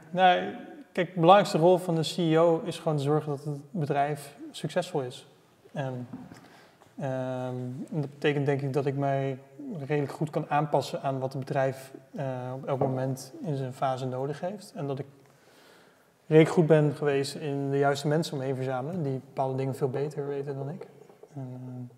nou, 0.10 0.54
kijk, 0.92 1.14
de 1.14 1.20
belangrijkste 1.20 1.58
rol 1.58 1.78
van 1.78 1.96
de 1.96 2.04
CEO 2.04 2.62
is 2.64 2.80
gewoon 2.80 2.98
te 2.98 3.04
zorgen 3.04 3.30
dat 3.30 3.44
het 3.44 3.72
bedrijf 3.72 4.36
succesvol 4.52 5.02
is. 5.02 5.28
En, 5.74 6.08
ehm, 7.00 7.56
en 7.90 8.02
dat 8.02 8.10
betekent 8.10 8.46
denk 8.46 8.62
ik 8.62 8.74
dat 8.74 8.86
ik 8.86 8.96
mij 8.96 9.40
redelijk 9.86 10.12
goed 10.12 10.30
kan 10.30 10.46
aanpassen 10.50 11.02
aan 11.02 11.20
wat 11.20 11.34
het 11.34 11.46
bedrijf 11.46 11.92
op 12.54 12.68
elk 12.68 12.80
moment 12.80 13.34
in 13.42 13.56
zijn 13.56 13.74
fase 13.74 14.06
nodig 14.06 14.40
heeft. 14.40 14.74
En 14.76 14.88
dat 14.88 15.00
ik 15.00 15.08
redelijk 16.28 16.54
goed 16.54 16.68
ben 16.68 16.96
geweest 16.96 17.36
in 17.36 17.70
de 17.70 17.78
juiste 17.78 18.08
mensen 18.08 18.34
om 18.34 18.40
me 18.40 18.46
heen 18.46 18.56
verzamelen, 18.56 19.04
die 19.04 19.22
bepaalde 19.26 19.58
dingen 19.58 19.76
veel 19.76 19.90
beter 19.90 20.28
weten 20.28 20.56
dan 20.56 20.70
ik. 20.70 20.88
En, 21.36 21.62
uh, 21.66 21.97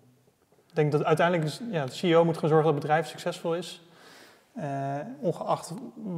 ik 0.70 0.76
denk 0.76 0.92
dat 0.92 1.04
uiteindelijk 1.04 1.58
ja, 1.70 1.84
de 1.84 1.92
CEO 1.92 2.24
moet 2.24 2.38
gaan 2.38 2.48
zorgen 2.48 2.66
dat 2.66 2.74
het 2.74 2.82
bedrijf 2.82 3.06
succesvol 3.06 3.54
is. 3.54 3.82
Uh, 4.58 4.64
ongeacht 5.20 5.74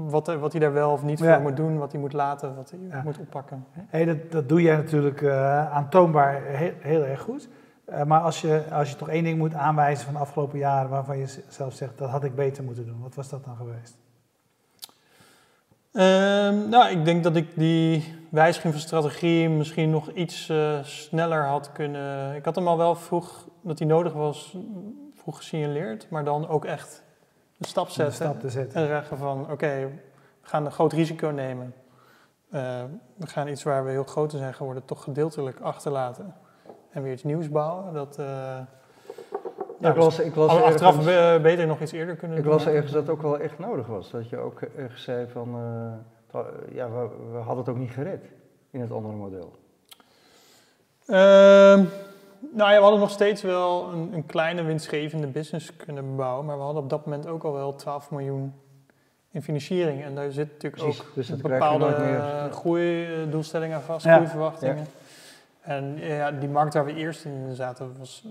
wat, 0.08 0.26
wat 0.26 0.52
hij 0.52 0.60
daar 0.60 0.72
wel 0.72 0.92
of 0.92 1.02
niet 1.02 1.18
voor 1.18 1.40
moet 1.40 1.56
doen, 1.56 1.78
wat 1.78 1.92
hij 1.92 2.00
moet 2.00 2.12
laten, 2.12 2.54
wat 2.54 2.70
hij 2.70 3.02
moet 3.04 3.18
oppakken. 3.18 3.66
Hey, 3.72 4.04
dat, 4.04 4.30
dat 4.30 4.48
doe 4.48 4.62
jij 4.62 4.76
natuurlijk 4.76 5.20
uh, 5.20 5.72
aantoonbaar 5.72 6.42
heel, 6.42 6.72
heel, 6.78 7.04
erg 7.04 7.20
goed. 7.20 7.48
Uh, 7.88 8.02
maar 8.02 8.20
als 8.20 8.40
je, 8.40 8.62
als 8.70 8.90
je 8.90 8.96
toch 8.96 9.08
één 9.08 9.24
ding 9.24 9.38
moet 9.38 9.54
aanwijzen 9.54 10.04
van 10.04 10.14
de 10.14 10.20
afgelopen 10.20 10.58
jaren 10.58 10.90
waarvan 10.90 11.18
je 11.18 11.42
zelf 11.48 11.74
zegt 11.74 11.98
dat 11.98 12.10
had 12.10 12.24
ik 12.24 12.34
beter 12.34 12.64
moeten 12.64 12.86
doen, 12.86 13.00
wat 13.02 13.14
was 13.14 13.28
dat 13.28 13.44
dan 13.44 13.56
geweest? 13.56 13.96
Ehm, 15.92 16.68
nou, 16.68 16.90
ik 16.90 17.04
denk 17.04 17.22
dat 17.22 17.36
ik 17.36 17.48
die 17.54 18.14
wijziging 18.30 18.72
van 18.72 18.82
strategie 18.82 19.48
misschien 19.48 19.90
nog 19.90 20.10
iets 20.10 20.52
sneller 20.82 21.42
had 21.42 21.72
kunnen. 21.72 22.36
Ik 22.36 22.44
had 22.44 22.54
hem 22.54 22.68
al 22.68 22.76
wel 22.76 22.94
vroeg 22.94 23.50
dat 23.62 23.79
hij 23.79 23.88
nodig 23.88 24.12
was, 24.12 24.57
vroeg 25.14 25.37
gesignaleerd, 25.37 26.07
maar 26.11 26.25
dan 26.25 26.48
ook 26.48 26.64
echt 26.64 27.03
een 27.59 27.68
stap 27.68 27.88
zetten. 27.88 28.14
stap 28.14 28.40
te 28.40 28.51
zetten. 28.51 28.81
En 28.81 28.87
zeggen 28.87 29.18
van, 29.18 29.51
oké, 29.51 29.90
we 30.42 30.48
gaan 30.48 30.64
een 30.64 30.72
groot 30.72 30.92
risico 30.92 31.29
nemen. 31.29 31.75
Uh, 32.55 32.83
we 33.16 33.27
gaan 33.27 33.48
iets 33.48 33.62
waar 33.62 33.85
we 33.85 33.90
heel 33.90 34.05
groot 34.05 34.33
in 34.33 34.38
zijn 34.38 34.55
geworden 34.55 34.85
toch 34.85 35.03
gedeeltelijk 35.03 35.61
achterlaten. 35.61 36.35
En 36.90 37.03
weer 37.03 37.12
iets 37.12 37.22
nieuws 37.22 37.48
bouwen. 37.48 37.92
Dat, 37.92 38.16
uh, 38.18 38.27
ja, 39.81 39.90
ik 39.90 39.96
las, 39.96 40.18
ik 40.18 40.35
las 40.35 40.62
achteraf 40.62 41.07
ergens, 41.07 41.42
beter 41.42 41.66
nog 41.66 41.81
iets 41.81 41.92
eerder 41.92 42.16
kunnen 42.16 42.38
Ik 42.38 42.44
las 42.44 42.66
ergens 42.66 42.92
dat 42.92 43.03
het 43.03 43.11
ook 43.11 43.22
wel 43.22 43.38
echt 43.38 43.59
nodig 43.59 43.87
was. 43.87 44.11
Dat 44.11 44.29
je 44.29 44.37
ook 44.37 44.61
ergens 44.61 45.03
zei 45.03 45.27
van, 45.29 45.48
uh, 46.35 46.40
ja, 46.72 46.90
we, 46.90 47.09
we, 47.33 47.38
hadden 47.38 47.57
het 47.57 47.68
ook 47.68 47.79
niet 47.79 47.90
gered 47.90 48.25
in 48.70 48.81
het 48.81 48.90
andere 48.90 49.14
model. 49.14 49.53
Nou 52.50 52.70
ja, 52.70 52.76
we 52.76 52.83
hadden 52.83 53.00
nog 53.00 53.11
steeds 53.11 53.42
wel 53.42 53.88
een, 53.92 54.12
een, 54.12 54.26
kleine 54.26 54.62
winstgevende 54.62 55.26
business 55.26 55.76
kunnen 55.76 56.16
bouwen, 56.16 56.44
maar 56.46 56.57
we 56.57 56.62
hadden 56.62 56.83
op 56.83 56.90
dat 56.90 57.05
moment 57.05 57.26
ook 57.26 57.42
al 57.42 57.52
wel 57.52 57.74
12 57.74 58.11
miljoen 58.11 58.55
in 59.31 59.42
financiering. 59.42 60.02
En 60.02 60.14
daar 60.14 60.33
zit 60.33 60.52
natuurlijk 60.52 60.83
ook 60.83 61.12
dus 61.14 61.37
bepaalde 61.37 62.48
groeidoelstellingen 62.50 63.76
aan 63.76 63.83
vast, 63.83 64.05
ja. 64.05 64.14
groeiverwachtingen. 64.14 64.76
Ja. 64.76 64.85
En 65.61 65.98
ja, 65.98 66.31
die 66.31 66.48
markt 66.48 66.74
waar 66.74 66.85
we 66.85 66.94
eerst 66.94 67.24
in 67.24 67.55
zaten 67.55 67.98
was, 67.98 68.24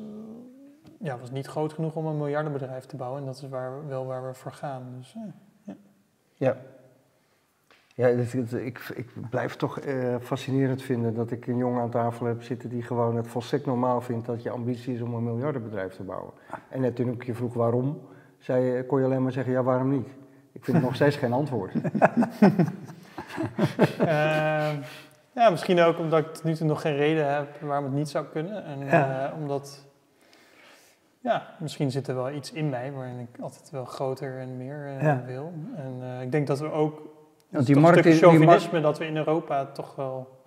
ja, 1.00 1.18
was 1.18 1.32
niet 1.32 1.48
groot 1.48 1.74
genoeg 1.74 1.96
om 1.96 2.06
een 2.06 2.18
miljardenbedrijf 2.18 2.86
te 2.86 2.96
bouwen. 2.96 3.20
En 3.20 3.26
dat 3.26 3.36
is 3.36 3.50
waar, 3.50 3.88
wel 3.88 4.06
waar 4.06 4.28
we 4.28 4.34
voor 4.34 4.52
gaan. 4.52 4.84
Dus, 4.98 5.16
ja. 5.66 5.76
ja. 6.34 6.58
Ja, 7.96 8.08
ik, 8.08 8.92
ik 8.96 9.10
blijf 9.30 9.56
toch 9.56 9.86
uh, 9.86 10.16
fascinerend 10.22 10.82
vinden 10.82 11.14
dat 11.14 11.32
ik 11.32 11.48
een 11.48 11.58
jongen 11.58 11.82
aan 11.82 11.90
tafel 11.90 12.26
heb 12.26 12.44
zitten 12.44 12.70
die 12.70 12.82
gewoon 12.82 13.16
het 13.16 13.28
volstrekt 13.28 13.66
normaal 13.66 14.02
vindt 14.02 14.26
dat 14.26 14.44
je 14.44 14.50
ambitie 14.50 14.94
is 14.94 15.02
om 15.02 15.14
een 15.14 15.24
miljardenbedrijf 15.24 15.96
te 15.96 16.04
bouwen. 16.04 16.34
En 16.70 16.82
net 16.82 16.96
toen 16.96 17.12
ik 17.12 17.24
je 17.24 17.34
vroeg 17.34 17.54
waarom, 17.54 18.02
zei, 18.40 18.86
kon 18.86 19.00
je 19.00 19.06
alleen 19.06 19.24
maar 19.24 19.32
zeggen 19.32 19.54
ja, 19.54 19.64
waarom 19.64 19.90
niet? 19.90 20.08
Ik 20.52 20.66
vind 20.66 20.82
nog 20.82 20.96
steeds 20.96 21.16
geen 21.16 21.34
antwoord. 21.34 21.76
uh, 21.76 21.82
ja, 25.40 25.50
misschien 25.50 25.80
ook 25.80 26.00
omdat 26.00 26.20
ik 26.20 26.34
tot 26.34 26.44
nu 26.44 26.56
toe 26.56 26.68
nog 26.68 26.82
geen 26.82 26.96
reden 26.96 27.34
heb 27.34 27.62
waarom 27.62 27.86
het 27.86 27.94
niet 27.94 28.10
zou 28.10 28.26
kunnen. 28.26 28.66
En 28.66 28.80
ja. 28.86 29.32
uh, 29.32 29.38
omdat, 29.42 29.86
ja, 31.20 31.56
misschien 31.60 31.92
zit 31.92 32.08
er 32.08 32.16
wel 32.16 32.32
iets 32.32 32.52
in 32.52 32.70
mij 32.70 32.92
waarin 32.92 33.20
ik 33.20 33.40
altijd 33.40 33.70
wel 33.70 33.86
groter 33.86 34.40
en 34.40 34.58
meer 34.58 34.98
ja. 35.02 35.24
wil. 35.26 35.54
En 35.76 36.22
ik 36.22 36.32
denk 36.32 36.48
dat 36.48 36.60
we 36.60 36.72
ook 36.72 37.02
want 37.52 37.66
die 37.66 37.76
markt 37.76 38.06
is 38.06 38.20
chauvinisme 38.20 38.82
dat 38.82 38.98
we 38.98 39.06
in 39.06 39.18
Europa 39.18 39.66
toch 39.66 39.96
wel 39.96 40.40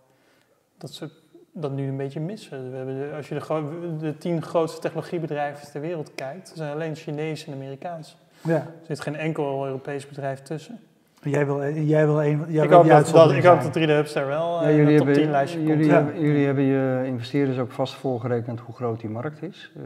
dat 0.78 0.92
ze 0.92 1.10
dat 1.52 1.72
nu 1.72 1.88
een 1.88 1.96
beetje 1.96 2.20
missen. 2.20 2.70
We 2.70 2.76
hebben 2.76 2.94
de, 2.94 3.16
als 3.16 3.28
je 3.28 3.34
de, 3.34 3.96
de, 3.98 4.18
tien 4.18 4.42
grootste 4.42 4.80
technologiebedrijven 4.80 5.70
ter 5.70 5.80
wereld 5.80 6.14
kijkt, 6.14 6.52
zijn 6.54 6.72
alleen 6.72 6.94
Chinees 6.94 7.46
en 7.46 7.52
Amerikaans. 7.52 8.16
Ja. 8.40 8.54
Er 8.54 8.66
zit 8.82 9.00
geen 9.00 9.16
enkel 9.16 9.66
Europees 9.66 10.08
bedrijf 10.08 10.42
tussen. 10.42 10.80
Jij 11.22 11.46
wil, 11.46 11.70
jij 11.70 12.06
wil 12.06 12.22
een 12.22 12.44
jij 12.48 12.64
ik, 12.64 12.70
hoop 12.70 12.86
dat, 12.86 13.10
dat, 13.10 13.32
ik 13.32 13.44
hoop 13.44 13.62
dat 13.62 13.78
3D 13.78 13.90
Hubs 13.90 14.12
daar 14.12 14.26
wel 14.26 14.62
ja, 14.62 14.70
jullie 14.70 14.98
top 14.98 15.12
10 15.12 15.30
lijstje 15.30 15.62
jullie 15.62 15.76
komt. 15.76 15.90
Hebben, 15.90 16.14
ja. 16.14 16.20
Jullie 16.20 16.46
hebben 16.46 16.64
je 16.64 17.02
investeerders 17.06 17.58
ook 17.58 17.72
vast 17.72 17.94
voorgerekend 17.94 18.60
hoe 18.60 18.74
groot 18.74 19.00
die 19.00 19.10
markt 19.10 19.42
is. 19.42 19.72
Uh, 19.76 19.82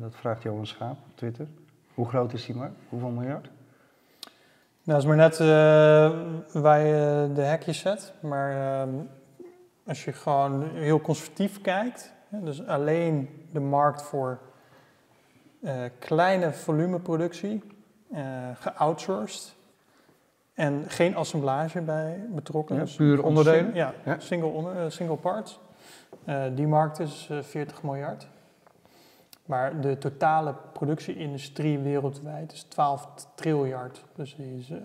dat 0.00 0.14
vraagt 0.14 0.42
Johan 0.42 0.66
Schaap 0.66 0.90
op 0.90 1.16
Twitter. 1.16 1.46
Hoe 1.94 2.08
groot 2.08 2.32
is 2.32 2.46
die 2.46 2.54
markt? 2.54 2.74
Hoeveel 2.88 3.08
miljard? 3.08 3.48
Nou, 4.86 4.98
dat 4.98 5.10
is 5.10 5.16
maar 5.16 5.28
net 5.28 5.40
uh, 5.40 6.62
waar 6.62 6.80
je 6.80 7.30
de 7.34 7.40
hekjes 7.40 7.78
zet. 7.78 8.12
Maar 8.20 8.52
uh, 8.86 8.94
als 9.86 10.04
je 10.04 10.12
gewoon 10.12 10.68
heel 10.74 11.00
conservatief 11.00 11.60
kijkt, 11.60 12.12
dus 12.28 12.66
alleen 12.66 13.46
de 13.52 13.60
markt 13.60 14.02
voor 14.02 14.38
uh, 15.60 15.72
kleine 15.98 16.52
volumeproductie, 16.52 17.62
geoutsourced 18.54 19.54
en 20.54 20.84
geen 20.88 21.16
assemblage 21.16 21.80
bij 21.80 22.26
betrokken. 22.28 22.76
Ja, 22.76 22.82
dus 22.82 22.94
puur 22.94 23.22
onderdelen? 23.22 23.74
Ja, 23.74 23.94
ja, 24.04 24.18
Single, 24.18 24.48
onder, 24.48 24.92
single 24.92 25.16
parts. 25.16 25.60
die 26.54 26.66
markt 26.66 26.98
is 26.98 27.30
40 27.42 27.82
miljard. 27.82 28.28
Maar 29.46 29.80
de 29.80 29.98
totale 29.98 30.54
productieindustrie 30.72 31.78
wereldwijd 31.78 32.52
is 32.52 32.62
12 32.62 33.08
triljard. 33.34 34.04
Dus 34.14 34.36
die 34.36 34.58
is 34.58 34.70
uh, 34.70 34.78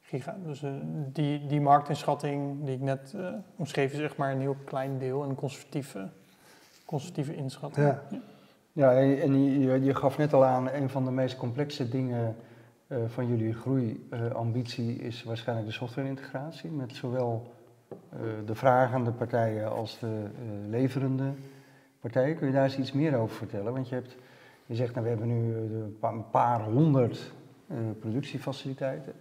giga. 0.00 0.36
Dus 0.44 0.62
uh, 0.62 0.70
die, 1.12 1.46
die 1.46 1.60
marktinschatting 1.60 2.64
die 2.64 2.74
ik 2.74 2.80
net 2.80 3.12
uh, 3.16 3.28
omschreef 3.56 3.92
is 3.92 3.98
echt 3.98 4.16
maar 4.16 4.32
een 4.32 4.40
heel 4.40 4.56
klein 4.64 4.98
deel. 4.98 5.22
Een 5.22 5.34
conservatieve, 5.34 6.08
conservatieve 6.84 7.34
inschatting. 7.34 7.86
Ja, 7.86 8.02
ja. 8.10 8.20
ja 8.72 9.00
en 9.00 9.60
je, 9.60 9.84
je, 9.84 9.94
gaf 9.94 10.18
net 10.18 10.32
al 10.32 10.44
aan, 10.44 10.70
een 10.70 10.90
van 10.90 11.04
de 11.04 11.10
meest 11.10 11.36
complexe 11.36 11.88
dingen 11.88 12.36
van 13.06 13.26
jullie 13.26 13.54
groeiambitie 13.54 14.98
is 14.98 15.24
waarschijnlijk 15.24 15.68
de 15.68 15.74
softwareintegratie. 15.74 16.70
Met 16.70 16.94
zowel 16.94 17.54
de 18.44 18.54
vragende 18.54 19.12
partijen 19.12 19.70
als 19.70 19.98
de 19.98 20.24
leverende 20.68 21.32
partijen. 22.00 22.36
Kun 22.36 22.46
je 22.46 22.52
daar 22.52 22.64
eens 22.64 22.78
iets 22.78 22.92
meer 22.92 23.16
over 23.16 23.36
vertellen? 23.36 23.72
Want 23.72 23.88
je, 23.88 23.94
hebt, 23.94 24.16
je 24.66 24.74
zegt, 24.74 24.90
nou, 24.94 25.02
we 25.02 25.10
hebben 25.10 25.28
nu 25.28 25.54
eh, 25.54 26.10
een 26.10 26.30
paar 26.30 26.60
honderd 26.60 27.32
uh, 27.66 27.76
productiefaciliteiten. 28.00 29.12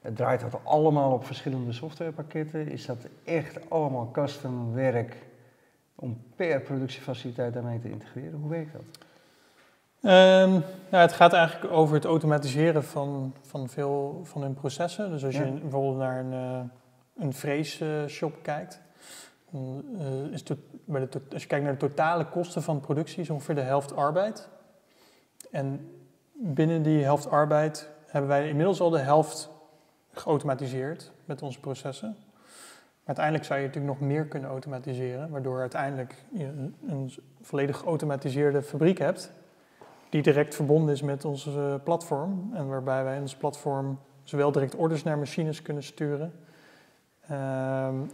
Het 0.00 0.16
draait 0.16 0.40
dat 0.40 0.60
allemaal 0.64 1.12
op 1.12 1.26
verschillende 1.26 1.72
softwarepakketten? 1.72 2.68
Is 2.68 2.86
dat 2.86 3.06
echt 3.24 3.70
allemaal 3.70 4.10
custom 4.10 4.72
werk 4.72 5.16
om 5.94 6.20
per 6.36 6.60
productiefaciliteit 6.60 7.54
daarmee 7.54 7.78
te 7.78 7.90
integreren? 7.90 8.38
Hoe 8.40 8.50
werkt 8.50 8.72
dat? 8.72 9.06
Um, 10.00 10.50
nou, 10.90 11.02
het 11.02 11.12
gaat 11.12 11.32
eigenlijk 11.32 11.72
over 11.72 11.94
het 11.94 12.04
automatiseren 12.04 12.84
van, 12.84 13.34
van 13.40 13.68
veel 13.68 14.20
van 14.24 14.42
hun 14.42 14.54
processen. 14.54 15.10
Dus 15.10 15.24
als 15.24 15.36
je 15.36 15.50
bijvoorbeeld 15.60 15.96
naar 15.96 16.20
een, 16.20 16.32
uh, 16.32 16.60
een 17.24 17.32
vreesshop 17.32 18.34
kijkt, 18.42 18.80
de, 19.50 21.20
als 21.32 21.42
je 21.42 21.48
kijkt 21.48 21.64
naar 21.64 21.78
de 21.78 21.88
totale 21.88 22.28
kosten 22.28 22.62
van 22.62 22.80
productie, 22.80 23.20
is 23.20 23.30
ongeveer 23.30 23.54
de 23.54 23.60
helft 23.60 23.96
arbeid. 23.96 24.48
En 25.50 25.92
binnen 26.32 26.82
die 26.82 27.02
helft 27.02 27.30
arbeid 27.30 27.88
hebben 28.06 28.30
wij 28.30 28.48
inmiddels 28.48 28.80
al 28.80 28.90
de 28.90 28.98
helft 28.98 29.50
geautomatiseerd 30.12 31.12
met 31.24 31.42
onze 31.42 31.60
processen. 31.60 32.16
Maar 33.08 33.16
uiteindelijk 33.16 33.44
zou 33.44 33.60
je 33.60 33.66
natuurlijk 33.66 33.98
nog 33.98 34.08
meer 34.08 34.26
kunnen 34.26 34.50
automatiseren, 34.50 35.30
waardoor 35.30 35.60
uiteindelijk 35.60 36.24
je 36.32 36.70
een 36.86 37.12
volledig 37.40 37.78
geautomatiseerde 37.78 38.62
fabriek 38.62 38.98
hebt, 38.98 39.32
die 40.08 40.22
direct 40.22 40.54
verbonden 40.54 40.94
is 40.94 41.02
met 41.02 41.24
onze 41.24 41.80
platform. 41.84 42.50
En 42.54 42.68
waarbij 42.68 43.04
wij 43.04 43.20
ons 43.20 43.36
platform 43.36 43.98
zowel 44.22 44.52
direct 44.52 44.74
orders 44.74 45.02
naar 45.02 45.18
machines 45.18 45.62
kunnen 45.62 45.82
sturen, 45.82 46.32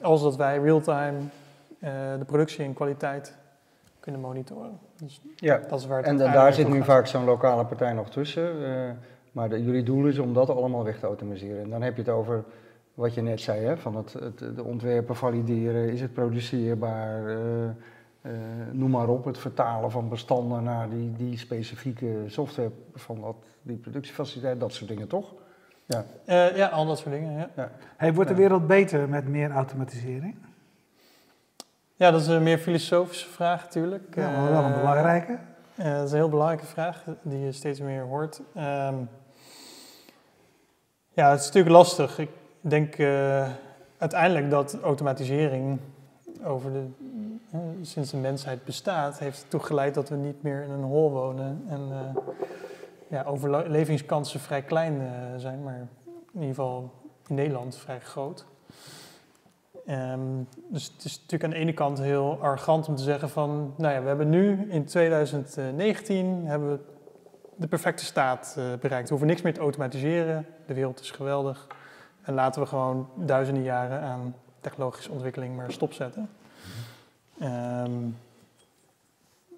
als 0.00 0.22
dat 0.22 0.37
wij 0.37 0.59
real-time 0.59 1.18
uh, 1.18 1.90
de 2.18 2.24
productie 2.27 2.64
en 2.64 2.74
kwaliteit 2.74 3.37
kunnen 4.00 4.20
monitoren. 4.20 4.79
Dus 4.96 5.20
ja, 5.37 5.61
dat 5.68 5.81
is 5.81 5.87
waar 5.87 5.98
het 5.98 6.07
en 6.07 6.16
daar 6.16 6.53
zit 6.53 6.68
nu 6.68 6.85
vaak 6.85 7.07
zo'n 7.07 7.24
lokale 7.24 7.64
partij 7.64 7.92
nog 7.92 8.11
tussen. 8.11 8.61
Uh, 8.61 8.90
maar 9.33 9.48
de, 9.48 9.64
jullie 9.64 9.83
doel 9.83 10.07
is 10.07 10.18
om 10.18 10.35
dat 10.35 10.50
allemaal 10.50 10.85
weg 10.85 10.98
te 10.98 11.07
automatiseren. 11.07 11.62
En 11.62 11.70
dan 11.70 11.83
heb 11.83 11.96
je 11.96 12.03
het 12.03 12.11
over 12.11 12.44
wat 12.94 13.14
je 13.14 13.22
net 13.22 13.40
zei, 13.40 13.64
hè, 13.64 13.77
van 13.77 13.96
het, 13.96 14.12
het 14.12 14.57
de 14.57 14.64
ontwerpen 14.64 15.16
valideren, 15.16 15.92
is 15.92 16.00
het 16.00 16.12
produceerbaar, 16.12 17.31
uh, 17.31 17.40
noem 18.72 18.90
maar 18.90 19.09
op, 19.09 19.24
het 19.24 19.38
vertalen 19.38 19.90
van 19.90 20.09
bestanden 20.09 20.62
naar 20.62 20.88
die, 20.88 21.12
die 21.16 21.38
specifieke 21.38 22.22
software 22.27 22.70
van 22.94 23.20
dat, 23.20 23.37
die 23.62 23.77
productiefaciliteit, 23.77 24.61
dat 24.61 24.72
soort 24.72 24.88
dingen 24.88 25.09
toch? 25.09 25.35
Ja, 25.87 26.05
uh, 26.27 26.57
ja 26.57 26.66
al 26.66 26.87
dat 26.87 26.99
soort 26.99 27.11
dingen. 27.14 27.33
Ja. 27.38 27.49
ja. 27.57 27.70
Hey, 27.97 28.14
wordt 28.14 28.31
de 28.31 28.37
wereld 28.37 28.66
beter 28.66 29.09
met 29.09 29.29
meer 29.29 29.51
automatisering? 29.51 30.37
Ja, 31.94 32.11
dat 32.11 32.20
is 32.20 32.27
een 32.27 32.42
meer 32.42 32.59
filosofische 32.59 33.29
vraag 33.29 33.62
natuurlijk. 33.62 34.14
Ja, 34.14 34.31
maar 34.31 34.51
wel 34.51 34.62
een 34.62 34.75
belangrijke. 34.75 35.38
Uh, 35.79 35.94
dat 35.94 36.05
is 36.05 36.11
een 36.11 36.16
heel 36.16 36.29
belangrijke 36.29 36.66
vraag 36.66 37.05
die 37.23 37.40
je 37.40 37.53
steeds 37.53 37.81
meer 37.81 38.03
hoort. 38.03 38.40
Um, 38.57 39.09
ja, 41.12 41.31
het 41.31 41.40
is 41.40 41.47
natuurlijk 41.47 41.75
lastig. 41.75 42.18
Ik 42.18 42.31
denk, 42.61 42.99
uh, 42.99 43.49
uiteindelijk 43.99 44.51
dat 44.51 44.79
automatisering 44.83 45.79
over 46.44 46.73
de, 46.73 46.87
sinds 47.83 48.11
de 48.11 48.16
mensheid 48.16 48.64
bestaat, 48.64 49.18
heeft 49.18 49.42
ertoe 49.42 49.61
geleid 49.61 49.94
dat 49.94 50.09
we 50.09 50.16
niet 50.16 50.42
meer 50.42 50.62
in 50.62 50.70
een 50.70 50.83
hol 50.83 51.11
wonen. 51.11 51.64
En 51.68 51.81
uh, 51.90 52.23
ja, 53.14 53.22
overlevingskansen 53.22 54.40
vrij 54.40 54.62
klein 54.62 55.11
zijn, 55.37 55.62
maar 55.62 55.79
in 56.33 56.40
ieder 56.40 56.48
geval 56.48 56.92
in 57.29 57.35
Nederland 57.35 57.77
vrij 57.77 58.00
groot. 58.00 58.44
Um, 59.88 60.48
dus 60.68 60.92
het 60.96 61.05
is 61.05 61.14
natuurlijk 61.14 61.44
aan 61.44 61.50
de 61.50 61.57
ene 61.57 61.72
kant 61.72 61.98
heel 61.98 62.38
arrogant 62.40 62.88
om 62.88 62.96
te 62.96 63.03
zeggen 63.03 63.31
van, 63.31 63.74
nou 63.77 63.94
ja, 63.94 64.00
we 64.00 64.09
hebben 64.09 64.29
nu 64.29 64.66
in 64.70 64.85
2019 64.85 66.46
hebben 66.46 66.70
we 66.70 66.79
de 67.57 67.66
perfecte 67.66 68.05
staat 68.05 68.57
uh, 68.59 68.64
bereikt. 68.81 69.05
We 69.05 69.09
hoeven 69.09 69.27
niks 69.27 69.42
meer 69.42 69.55
te 69.55 69.61
automatiseren, 69.61 70.46
de 70.66 70.74
wereld 70.74 71.00
is 71.00 71.11
geweldig. 71.11 71.66
En 72.22 72.35
laten 72.35 72.62
we 72.62 72.68
gewoon 72.68 73.09
duizenden 73.14 73.62
jaren 73.62 74.00
aan 74.00 74.35
technologische 74.61 75.11
ontwikkeling 75.11 75.57
maar 75.57 75.72
stopzetten. 75.72 76.31
Um, 77.42 78.16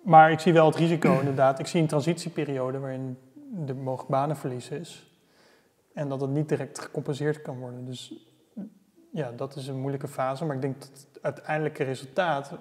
maar 0.02 0.30
ik 0.30 0.40
zie 0.40 0.52
wel 0.52 0.66
het 0.66 0.76
risico 0.76 1.18
inderdaad. 1.18 1.58
Ik 1.58 1.66
zie 1.66 1.80
een 1.80 1.86
transitieperiode 1.86 2.78
waarin 2.78 3.18
er 3.66 3.76
mogelijk 3.76 4.10
banenverlies 4.10 4.70
is. 4.70 5.10
En 5.92 6.08
dat 6.08 6.20
het 6.20 6.30
niet 6.30 6.48
direct 6.48 6.78
gecompenseerd 6.78 7.42
kan 7.42 7.58
worden. 7.58 7.84
Dus 7.84 8.14
ja, 9.12 9.32
dat 9.32 9.56
is 9.56 9.66
een 9.66 9.78
moeilijke 9.80 10.08
fase. 10.08 10.44
Maar 10.44 10.56
ik 10.56 10.62
denk 10.62 10.80
dat 10.80 10.88
het 10.88 11.18
uiteindelijke 11.22 11.84
resultaat 11.84 12.52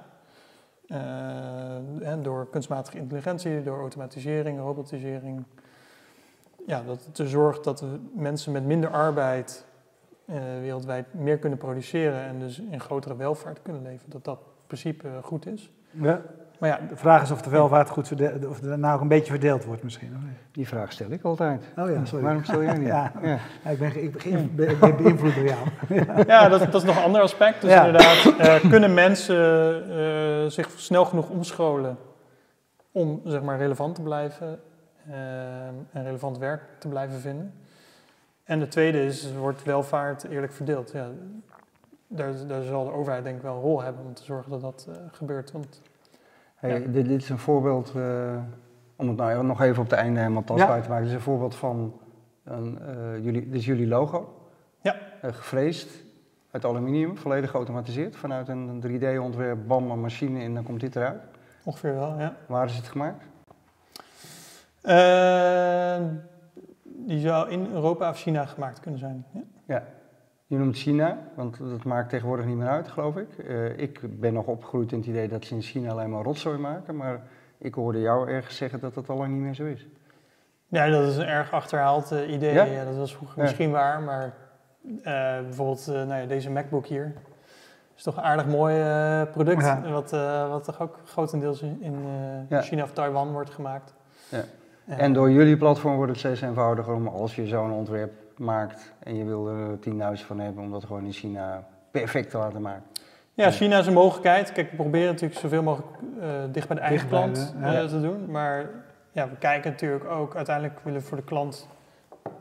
uh, 0.88 2.14
door 2.22 2.50
kunstmatige 2.50 2.98
intelligentie, 2.98 3.64
door 3.64 3.80
automatisering, 3.80 4.60
robotisering, 4.60 5.44
ja, 6.68 6.84
dat 6.84 7.06
het 7.06 7.20
ervoor 7.20 7.28
zorgt 7.28 7.64
dat 7.64 7.80
we 7.80 8.00
mensen 8.14 8.52
met 8.52 8.66
minder 8.66 8.90
arbeid 8.90 9.66
uh, 10.26 10.36
wereldwijd 10.60 11.14
meer 11.14 11.38
kunnen 11.38 11.60
produceren 11.60 12.22
en 12.22 12.40
dus 12.40 12.60
in 12.60 12.80
grotere 12.80 13.16
welvaart 13.16 13.62
kunnen 13.62 13.82
leven. 13.82 14.10
Dat 14.10 14.24
dat 14.24 14.38
in 14.38 14.68
principe 14.68 15.20
goed 15.22 15.46
is. 15.46 15.72
Ja. 15.92 16.22
Maar 16.60 16.70
ja, 16.70 16.80
de 16.90 16.96
vraag 16.96 17.22
is 17.22 17.32
of 17.32 17.42
de 17.42 17.50
welvaart 17.50 17.90
goed 17.90 18.08
verdeeld, 18.08 18.46
of 18.46 18.62
er 18.62 18.80
nou 18.80 19.02
een 19.02 19.08
beetje 19.08 19.32
verdeeld 19.32 19.66
wordt 19.66 19.84
misschien. 19.84 20.38
Die 20.52 20.68
vraag 20.68 20.92
stel 20.92 21.12
ik 21.12 21.24
altijd. 21.24 21.64
Oh 21.78 21.90
ja, 21.90 22.06
sorry. 22.06 22.24
Waarom 22.24 22.44
stel 22.44 22.64
jij 22.64 22.78
niet? 22.78 22.88
ja, 22.98 23.12
ja. 23.22 23.40
ik, 23.70 23.80
ben, 23.80 24.04
ik, 24.04 24.24
ben, 24.56 24.56
ben 24.56 24.98
beïnvloed 24.98 25.36
door 25.36 25.44
jou. 25.44 25.68
ja, 26.28 26.50
dat, 26.50 26.60
dat, 26.60 26.74
is 26.74 26.84
nog 26.84 26.98
een 26.98 27.04
ander 27.04 27.22
aspect. 27.22 27.62
Dus 27.62 27.74
inderdaad, 27.74 28.26
uh, 28.26 28.70
kunnen 28.70 28.94
mensen 28.94 29.36
uh, 29.90 30.50
zich 30.50 30.70
snel 30.76 31.06
genoeg 31.06 31.30
omscholen 31.30 31.98
om 32.92 33.22
zeg 33.26 33.42
maar, 33.42 33.58
relevant 33.58 33.96
te 33.96 34.02
blijven 34.02 34.60
uh, 35.08 35.16
en 35.68 36.04
relevant 36.04 36.38
werk 36.38 36.62
te 36.80 36.88
blijven 36.88 37.20
vinden? 37.20 37.54
En 38.44 38.60
de 38.60 38.68
tweede 38.68 39.06
is, 39.06 39.34
wordt 39.34 39.64
welvaart 39.64 40.24
eerlijk 40.24 40.54
verdeeld? 40.54 40.92
Ja, 40.92 41.08
daar, 42.08 42.34
daar 42.48 42.64
zal 42.64 42.86
de 42.86 42.92
overheid 42.92 43.24
denk 43.24 43.36
ik 43.36 43.42
wel 43.42 43.56
een 43.56 43.62
rol 43.62 43.82
hebben 43.82 44.06
om 44.06 44.14
te 44.14 44.24
zorgen 44.24 44.52
dat 44.52 44.62
dat 44.62 44.90
gebeurt. 45.12 45.52
Want 45.52 45.82
Hey, 46.70 46.92
dit, 46.92 47.08
dit, 47.08 47.22
is 47.22 47.30
een 47.30 47.38
voorbeeld, 47.38 47.94
uh, 47.96 48.38
om 48.96 49.08
het 49.08 49.18
nou 49.18 49.46
nog 49.46 49.62
even 49.62 49.84
op 49.84 49.90
de 49.90 49.96
einde 49.96 50.20
helemaal 50.20 50.44
tastbaar 50.44 50.82
te 50.82 50.90
maken. 50.90 51.04
Dit 51.04 51.12
is 51.12 51.18
een 51.18 51.24
voorbeeld 51.24 51.56
van, 51.56 52.00
een, 52.44 52.80
uh, 52.82 53.24
jullie, 53.24 53.50
dit 53.50 53.60
is 53.60 53.66
jullie 53.66 53.88
logo. 53.88 54.50
Ja. 54.82 54.96
Uh, 55.26 55.34
gevreesd 55.34 55.90
uit 56.52 56.66
aluminium, 56.66 57.18
volledig 57.18 57.50
geautomatiseerd. 57.50 58.16
Vanuit 58.16 58.48
een 58.48 58.84
3D-ontwerp, 58.88 59.68
bam, 59.68 59.92
een 59.92 60.02
machine 60.02 60.40
en 60.40 60.54
dan 60.54 60.64
komt 60.64 60.80
dit 60.80 60.96
eruit. 60.96 61.22
Ongeveer 61.64 61.94
wel, 61.94 62.20
ja. 62.20 62.36
Waar 62.48 62.66
is 62.66 62.76
het 62.76 62.88
gemaakt? 62.88 63.24
die 66.84 67.20
zou 67.20 67.50
in 67.50 67.68
Europa 67.72 68.10
of 68.10 68.18
China 68.18 68.46
gemaakt 68.46 68.80
kunnen 68.80 69.00
zijn. 69.00 69.26
Ja. 69.32 69.42
ja. 69.66 69.84
Je 70.48 70.58
noemt 70.58 70.78
China, 70.78 71.18
want 71.36 71.58
dat 71.58 71.84
maakt 71.84 72.10
tegenwoordig 72.10 72.46
niet 72.46 72.58
meer 72.58 72.68
uit, 72.68 72.88
geloof 72.88 73.16
ik. 73.16 73.28
Uh, 73.38 73.78
ik 73.78 74.20
ben 74.20 74.34
nog 74.34 74.46
opgegroeid 74.46 74.92
in 74.92 74.98
het 74.98 75.08
idee 75.08 75.28
dat 75.28 75.46
ze 75.46 75.56
in 75.56 75.62
China 75.62 75.92
alleen 75.92 76.10
maar 76.10 76.24
rotzooi 76.24 76.58
maken, 76.58 76.96
maar 76.96 77.22
ik 77.58 77.74
hoorde 77.74 78.00
jou 78.00 78.30
ergens 78.30 78.56
zeggen 78.56 78.80
dat 78.80 78.94
dat 78.94 79.10
al 79.10 79.18
lang 79.18 79.34
niet 79.34 79.42
meer 79.42 79.54
zo 79.54 79.66
is. 79.66 79.88
Ja, 80.68 80.90
dat 80.90 81.08
is 81.08 81.18
een 81.18 81.26
erg 81.26 81.52
achterhaald 81.52 82.12
uh, 82.12 82.34
idee. 82.34 82.54
Ja? 82.54 82.64
ja? 82.64 82.86
dat 82.86 82.96
was 82.96 83.16
vroeger 83.16 83.38
ja. 83.38 83.44
misschien 83.44 83.72
waar, 83.72 84.02
maar 84.02 84.34
uh, 84.84 85.04
bijvoorbeeld 85.42 85.88
nou 85.88 86.14
ja, 86.14 86.26
deze 86.26 86.52
MacBook 86.52 86.86
hier 86.86 87.14
is 87.96 88.04
toch 88.04 88.18
een 88.18 88.24
aardig 88.24 88.48
mooi 88.48 88.76
product, 89.26 89.62
ja. 89.62 89.82
wat, 89.92 90.12
wat 90.50 90.64
toch 90.64 90.82
ook 90.82 91.00
grotendeels 91.06 91.62
in 91.62 92.06
China 92.50 92.84
of 92.84 92.92
Taiwan 92.92 93.32
wordt 93.32 93.50
gemaakt. 93.50 93.94
En 94.86 95.14
door 95.14 95.32
jullie 95.32 95.58
platform 95.58 95.96
wordt 95.96 96.12
het 96.12 96.20
steeds 96.20 96.42
eenvoudiger 96.42 96.94
om 96.94 97.08
als 97.08 97.36
je 97.36 97.48
zo'n 97.48 97.72
ontwerp 97.72 98.25
maakt 98.38 98.94
en 99.00 99.16
je 99.16 99.24
wil 99.24 99.48
er 99.48 99.78
10.000 100.18 100.26
van 100.26 100.40
hebben 100.40 100.64
om 100.64 100.72
dat 100.72 100.86
gewoon 100.86 101.06
in 101.06 101.12
China 101.12 101.68
perfect 101.92 102.30
te 102.30 102.38
laten 102.38 102.62
maken. 102.62 102.84
Ja, 103.34 103.52
China 103.52 103.80
is 103.80 103.88
een 103.88 103.94
mogelijkheid. 103.94 104.52
Kijk, 104.52 104.70
we 104.70 104.76
proberen 104.76 105.12
natuurlijk 105.12 105.40
zoveel 105.40 105.64
mogelijk 105.64 105.92
uh, 106.20 106.26
dicht 106.52 106.68
bij 106.68 106.76
de 106.76 106.82
eigen 106.82 107.08
klant 107.08 107.56
uh, 107.60 107.84
te 107.84 108.02
doen. 108.02 108.32
Maar 108.32 108.70
ja, 109.12 109.30
we 109.30 109.36
kijken 109.36 109.72
natuurlijk 109.72 110.06
ook, 110.06 110.36
uiteindelijk 110.36 110.80
willen 110.84 111.00
we 111.00 111.06
voor 111.06 111.18
de 111.18 111.24
klant 111.24 111.68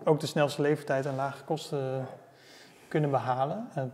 ook 0.04 0.20
de 0.20 0.26
snelste 0.26 0.62
levertijd 0.62 1.06
en 1.06 1.14
lage 1.14 1.44
kosten 1.44 2.06
kunnen 2.88 3.10
behalen. 3.10 3.68
En 3.74 3.92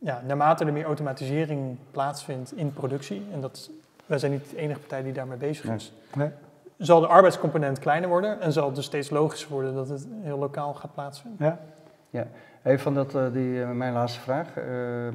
ja, 0.00 0.22
naarmate 0.26 0.64
er 0.64 0.72
meer 0.72 0.84
automatisering 0.84 1.76
plaatsvindt 1.90 2.56
in 2.56 2.72
productie, 2.72 3.26
en 3.32 3.40
dat, 3.40 3.70
wij 4.06 4.18
zijn 4.18 4.32
niet 4.32 4.50
de 4.50 4.56
enige 4.56 4.78
partij 4.78 5.02
die 5.02 5.12
daarmee 5.12 5.38
bezig 5.38 5.70
is, 5.70 5.92
nee 6.14 6.30
zal 6.78 7.00
de 7.00 7.06
arbeidscomponent 7.06 7.78
kleiner 7.78 8.08
worden 8.08 8.40
en 8.40 8.52
zal 8.52 8.66
het 8.66 8.74
dus 8.74 8.84
steeds 8.84 9.10
logischer 9.10 9.50
worden 9.50 9.74
dat 9.74 9.88
het 9.88 10.08
heel 10.22 10.38
lokaal 10.38 10.74
gaat 10.74 10.92
plaatsvinden. 10.94 11.46
Ja, 11.46 11.58
ja. 12.10 12.26
even 12.62 12.80
van 12.80 12.94
dat, 12.94 13.14
uh, 13.14 13.32
die, 13.32 13.52
uh, 13.52 13.70
mijn 13.70 13.92
laatste 13.92 14.20
vraag. 14.20 14.56
Uh, 14.56 15.08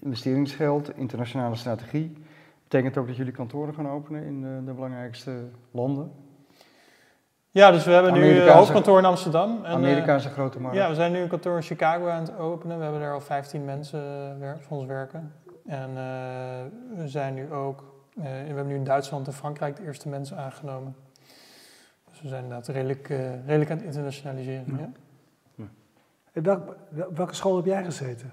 investeringsgeld, 0.00 0.96
internationale 0.96 1.56
strategie. 1.56 2.16
Betekent 2.62 2.96
ook 2.96 3.06
dat 3.06 3.16
jullie 3.16 3.32
kantoren 3.32 3.74
gaan 3.74 3.88
openen 3.88 4.24
in 4.24 4.40
de, 4.40 4.62
de 4.64 4.72
belangrijkste 4.72 5.32
landen? 5.70 6.12
Ja, 7.50 7.70
dus 7.70 7.84
we 7.84 7.90
hebben 7.90 8.12
nu 8.12 8.40
een 8.40 8.52
hoofdkantoor 8.52 8.98
in 8.98 9.04
Amsterdam. 9.04 9.64
En, 9.64 9.72
Amerika 9.72 10.14
is 10.14 10.24
een 10.24 10.30
grote 10.30 10.60
markt. 10.60 10.76
Ja, 10.76 10.88
we 10.88 10.94
zijn 10.94 11.12
nu 11.12 11.18
een 11.18 11.28
kantoor 11.28 11.56
in 11.56 11.62
Chicago 11.62 12.08
aan 12.08 12.22
het 12.22 12.38
openen. 12.38 12.76
We 12.76 12.82
hebben 12.82 13.00
daar 13.00 13.12
al 13.12 13.20
15 13.20 13.64
mensen 13.64 14.02
voor 14.60 14.76
ons 14.76 14.86
werken. 14.86 15.32
En 15.66 15.94
we 16.96 17.08
zijn 17.08 17.34
nu 17.34 17.52
ook 17.52 17.84
uh, 18.14 18.24
we 18.24 18.28
hebben 18.28 18.66
nu 18.66 18.74
in 18.74 18.84
Duitsland 18.84 19.26
en 19.26 19.32
Frankrijk 19.32 19.76
de 19.76 19.82
eerste 19.82 20.08
mensen 20.08 20.36
aangenomen. 20.36 20.96
Dus 22.10 22.20
we 22.20 22.28
zijn 22.28 22.42
inderdaad 22.42 22.68
redelijk, 22.68 23.08
uh, 23.08 23.46
redelijk 23.46 23.70
aan 23.70 23.76
het 23.76 23.86
internationaliseren. 23.86 24.64
Ja. 24.78 24.90
ja. 26.32 26.42
Welk, 26.42 26.76
welke 27.14 27.34
school 27.34 27.56
heb 27.56 27.64
jij 27.64 27.84
gezeten? 27.84 28.32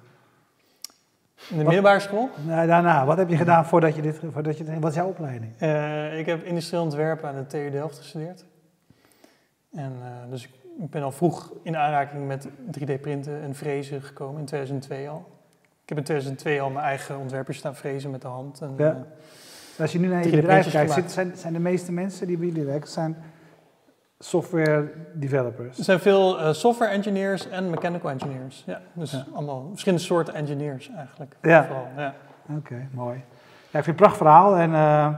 In 1.49 1.57
de 1.57 1.63
middelbare 1.63 1.99
school? 1.99 2.29
Nou, 2.45 2.67
daarna. 2.67 3.05
Wat 3.05 3.17
heb 3.17 3.29
je 3.29 3.37
gedaan 3.37 3.65
voordat 3.65 3.95
je 3.95 4.01
dit... 4.01 4.19
Voordat 4.31 4.57
je, 4.57 4.79
wat 4.79 4.89
is 4.89 4.97
jouw 4.97 5.07
opleiding? 5.07 5.61
Uh, 5.61 6.19
ik 6.19 6.25
heb 6.25 6.43
industrieel 6.43 6.83
ontwerpen 6.83 7.29
aan 7.29 7.35
de 7.35 7.45
TU 7.45 7.69
Delft 7.69 7.97
gestudeerd. 7.97 8.45
En, 9.71 9.93
dus 10.29 10.49
ik 10.79 10.89
ben 10.89 11.03
al 11.03 11.11
vroeg 11.11 11.53
in 11.63 11.77
aanraking 11.77 12.27
met 12.27 12.47
3D-printen 12.47 13.41
en 13.41 13.55
frezen 13.55 14.01
gekomen, 14.01 14.39
in 14.39 14.45
2002 14.45 15.09
al. 15.09 15.25
Ik 15.87 15.89
heb 15.89 15.97
in 15.97 16.03
2002 16.03 16.61
al 16.61 16.69
mijn 16.69 16.85
eigen 16.85 17.17
ontwerpjes 17.17 17.57
staan 17.57 17.75
frezen 17.75 18.11
met 18.11 18.21
de 18.21 18.27
hand. 18.27 18.61
En, 18.61 18.73
ja. 18.77 19.05
Als 19.79 19.91
je 19.91 19.99
nu 19.99 20.07
naar 20.07 20.27
je 20.27 20.35
bedrijf 20.35 20.71
kijkt, 20.71 21.11
zijn, 21.11 21.31
zijn 21.35 21.53
de 21.53 21.59
meeste 21.59 21.91
mensen 21.91 22.27
die 22.27 22.37
bij 22.37 22.47
jullie 22.47 22.63
werken, 22.63 22.89
zijn 22.89 23.17
software 24.19 24.91
developers? 25.13 25.77
Er 25.77 25.83
zijn 25.83 25.99
veel 25.99 26.39
uh, 26.39 26.53
software 26.53 26.91
engineers 26.91 27.49
en 27.49 27.69
mechanical 27.69 28.09
engineers. 28.09 28.63
Ja, 28.65 28.81
dus 28.93 29.25
allemaal 29.33 29.67
verschillende 29.69 30.03
soorten 30.03 30.33
engineers 30.33 30.91
eigenlijk. 30.95 31.35
Ja. 31.41 31.67
ja. 31.97 32.13
Oké, 32.57 32.87
mooi. 32.91 33.23
Ja, 33.69 33.79
ik 33.79 33.85
vind 33.85 33.85
het 33.85 33.87
een 33.87 33.95
prachtig 33.95 34.17
verhaal 34.17 34.55
en 34.55 34.69
uh, 34.69 35.17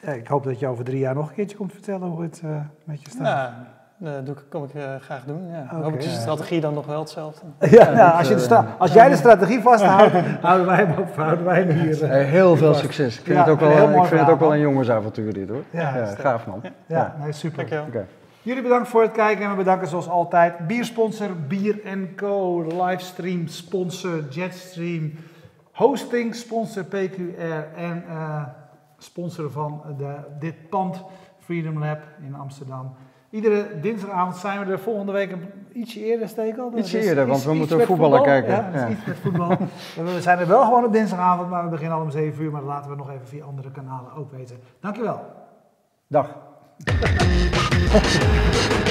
ja, 0.00 0.12
ik 0.12 0.26
hoop 0.26 0.44
dat 0.44 0.58
je 0.58 0.66
over 0.66 0.84
drie 0.84 0.98
jaar 0.98 1.14
nog 1.14 1.28
een 1.28 1.34
keertje 1.34 1.56
komt 1.56 1.72
vertellen 1.72 2.08
hoe 2.08 2.22
het 2.22 2.40
uh, 2.44 2.60
met 2.84 3.02
je 3.02 3.10
staat. 3.10 3.26
Ja, 3.26 3.66
dat 4.04 4.26
doe 4.26 4.34
ik, 4.34 4.42
kom 4.48 4.64
ik 4.64 4.74
uh, 4.74 4.82
graag 5.00 5.24
doen. 5.24 5.48
Ja. 5.50 5.62
Okay, 5.64 5.82
Hoop 5.82 5.94
ik 5.94 6.00
de 6.00 6.08
strategie 6.08 6.60
dan 6.60 6.74
nog 6.74 6.86
wel 6.86 6.98
hetzelfde. 6.98 7.46
Ja, 7.70 7.90
ja 7.90 8.10
als, 8.10 8.28
je 8.28 8.34
de 8.34 8.64
als 8.78 8.92
jij 8.92 9.08
de 9.08 9.16
strategie 9.16 9.60
vasthoudt, 9.60 10.12
houden 10.40 10.66
wij 10.66 10.76
hem, 10.76 11.06
houden 11.16 11.44
wij 11.44 11.62
hem 11.62 11.70
hier. 11.70 12.02
Uh, 12.02 12.10
heel 12.10 12.56
veel 12.56 12.74
succes. 12.74 13.18
Ik 13.18 13.24
vind, 13.24 13.38
het, 13.38 13.48
ook 13.48 13.60
wel, 13.60 13.90
ik 13.90 14.04
vind 14.04 14.20
het 14.20 14.30
ook 14.30 14.40
wel 14.40 14.52
een 14.54 14.60
jongensavontuur 14.60 15.32
dit 15.32 15.48
hoor. 15.48 15.62
Ja, 15.70 16.04
gaaf 16.04 16.46
man. 16.46 16.62
Ja, 16.86 17.16
Nee, 17.20 17.32
super. 17.32 17.64
Okay. 17.64 18.06
Jullie 18.42 18.62
bedankt 18.62 18.88
voor 18.88 19.02
het 19.02 19.12
kijken 19.12 19.44
en 19.44 19.50
we 19.50 19.56
bedanken 19.56 19.88
zoals 19.88 20.08
altijd 20.08 20.66
biersponsor 20.66 21.36
Bier 21.48 21.80
Co, 22.16 22.62
livestream 22.62 23.46
sponsor 23.46 24.28
Jetstream, 24.28 25.12
hosting 25.72 26.34
sponsor 26.34 26.84
PQR 26.84 27.76
en 27.76 28.04
uh, 28.08 28.42
sponsor 28.98 29.50
van 29.50 29.82
de, 29.98 30.14
dit 30.38 30.68
pand 30.68 31.02
Freedom 31.38 31.78
Lab 31.78 31.98
in 32.26 32.34
Amsterdam. 32.34 32.94
Iedere 33.32 33.80
dinsdagavond 33.80 34.36
zijn 34.36 34.64
we 34.64 34.72
er 34.72 34.78
volgende 34.78 35.12
week 35.12 35.32
een 35.32 35.44
ietsje 35.72 36.04
eerder 36.04 36.28
steken. 36.28 36.72
Ietsje 36.78 37.00
eerder, 37.00 37.26
want 37.26 37.44
we 37.44 37.54
moeten 37.54 37.86
voetballen 37.86 38.22
kijken. 38.22 38.50
Ja, 38.50 38.70
ja. 38.74 38.88
iets 38.88 39.04
met 39.04 39.16
voetbal. 39.16 39.48
we 40.14 40.20
zijn 40.20 40.38
er 40.38 40.46
wel 40.46 40.64
gewoon 40.64 40.84
op 40.84 40.92
dinsdagavond, 40.92 41.50
maar 41.50 41.64
we 41.64 41.70
beginnen 41.70 41.96
al 41.96 42.02
om 42.02 42.10
7 42.10 42.44
uur. 42.44 42.50
Maar 42.50 42.60
dat 42.60 42.70
laten 42.70 42.90
we 42.90 42.96
nog 42.96 43.10
even 43.10 43.26
via 43.26 43.44
andere 43.44 43.70
kanalen 43.70 44.14
ook 44.14 44.30
weten. 44.30 44.56
Dankjewel. 44.80 45.20
Dag. 46.06 46.36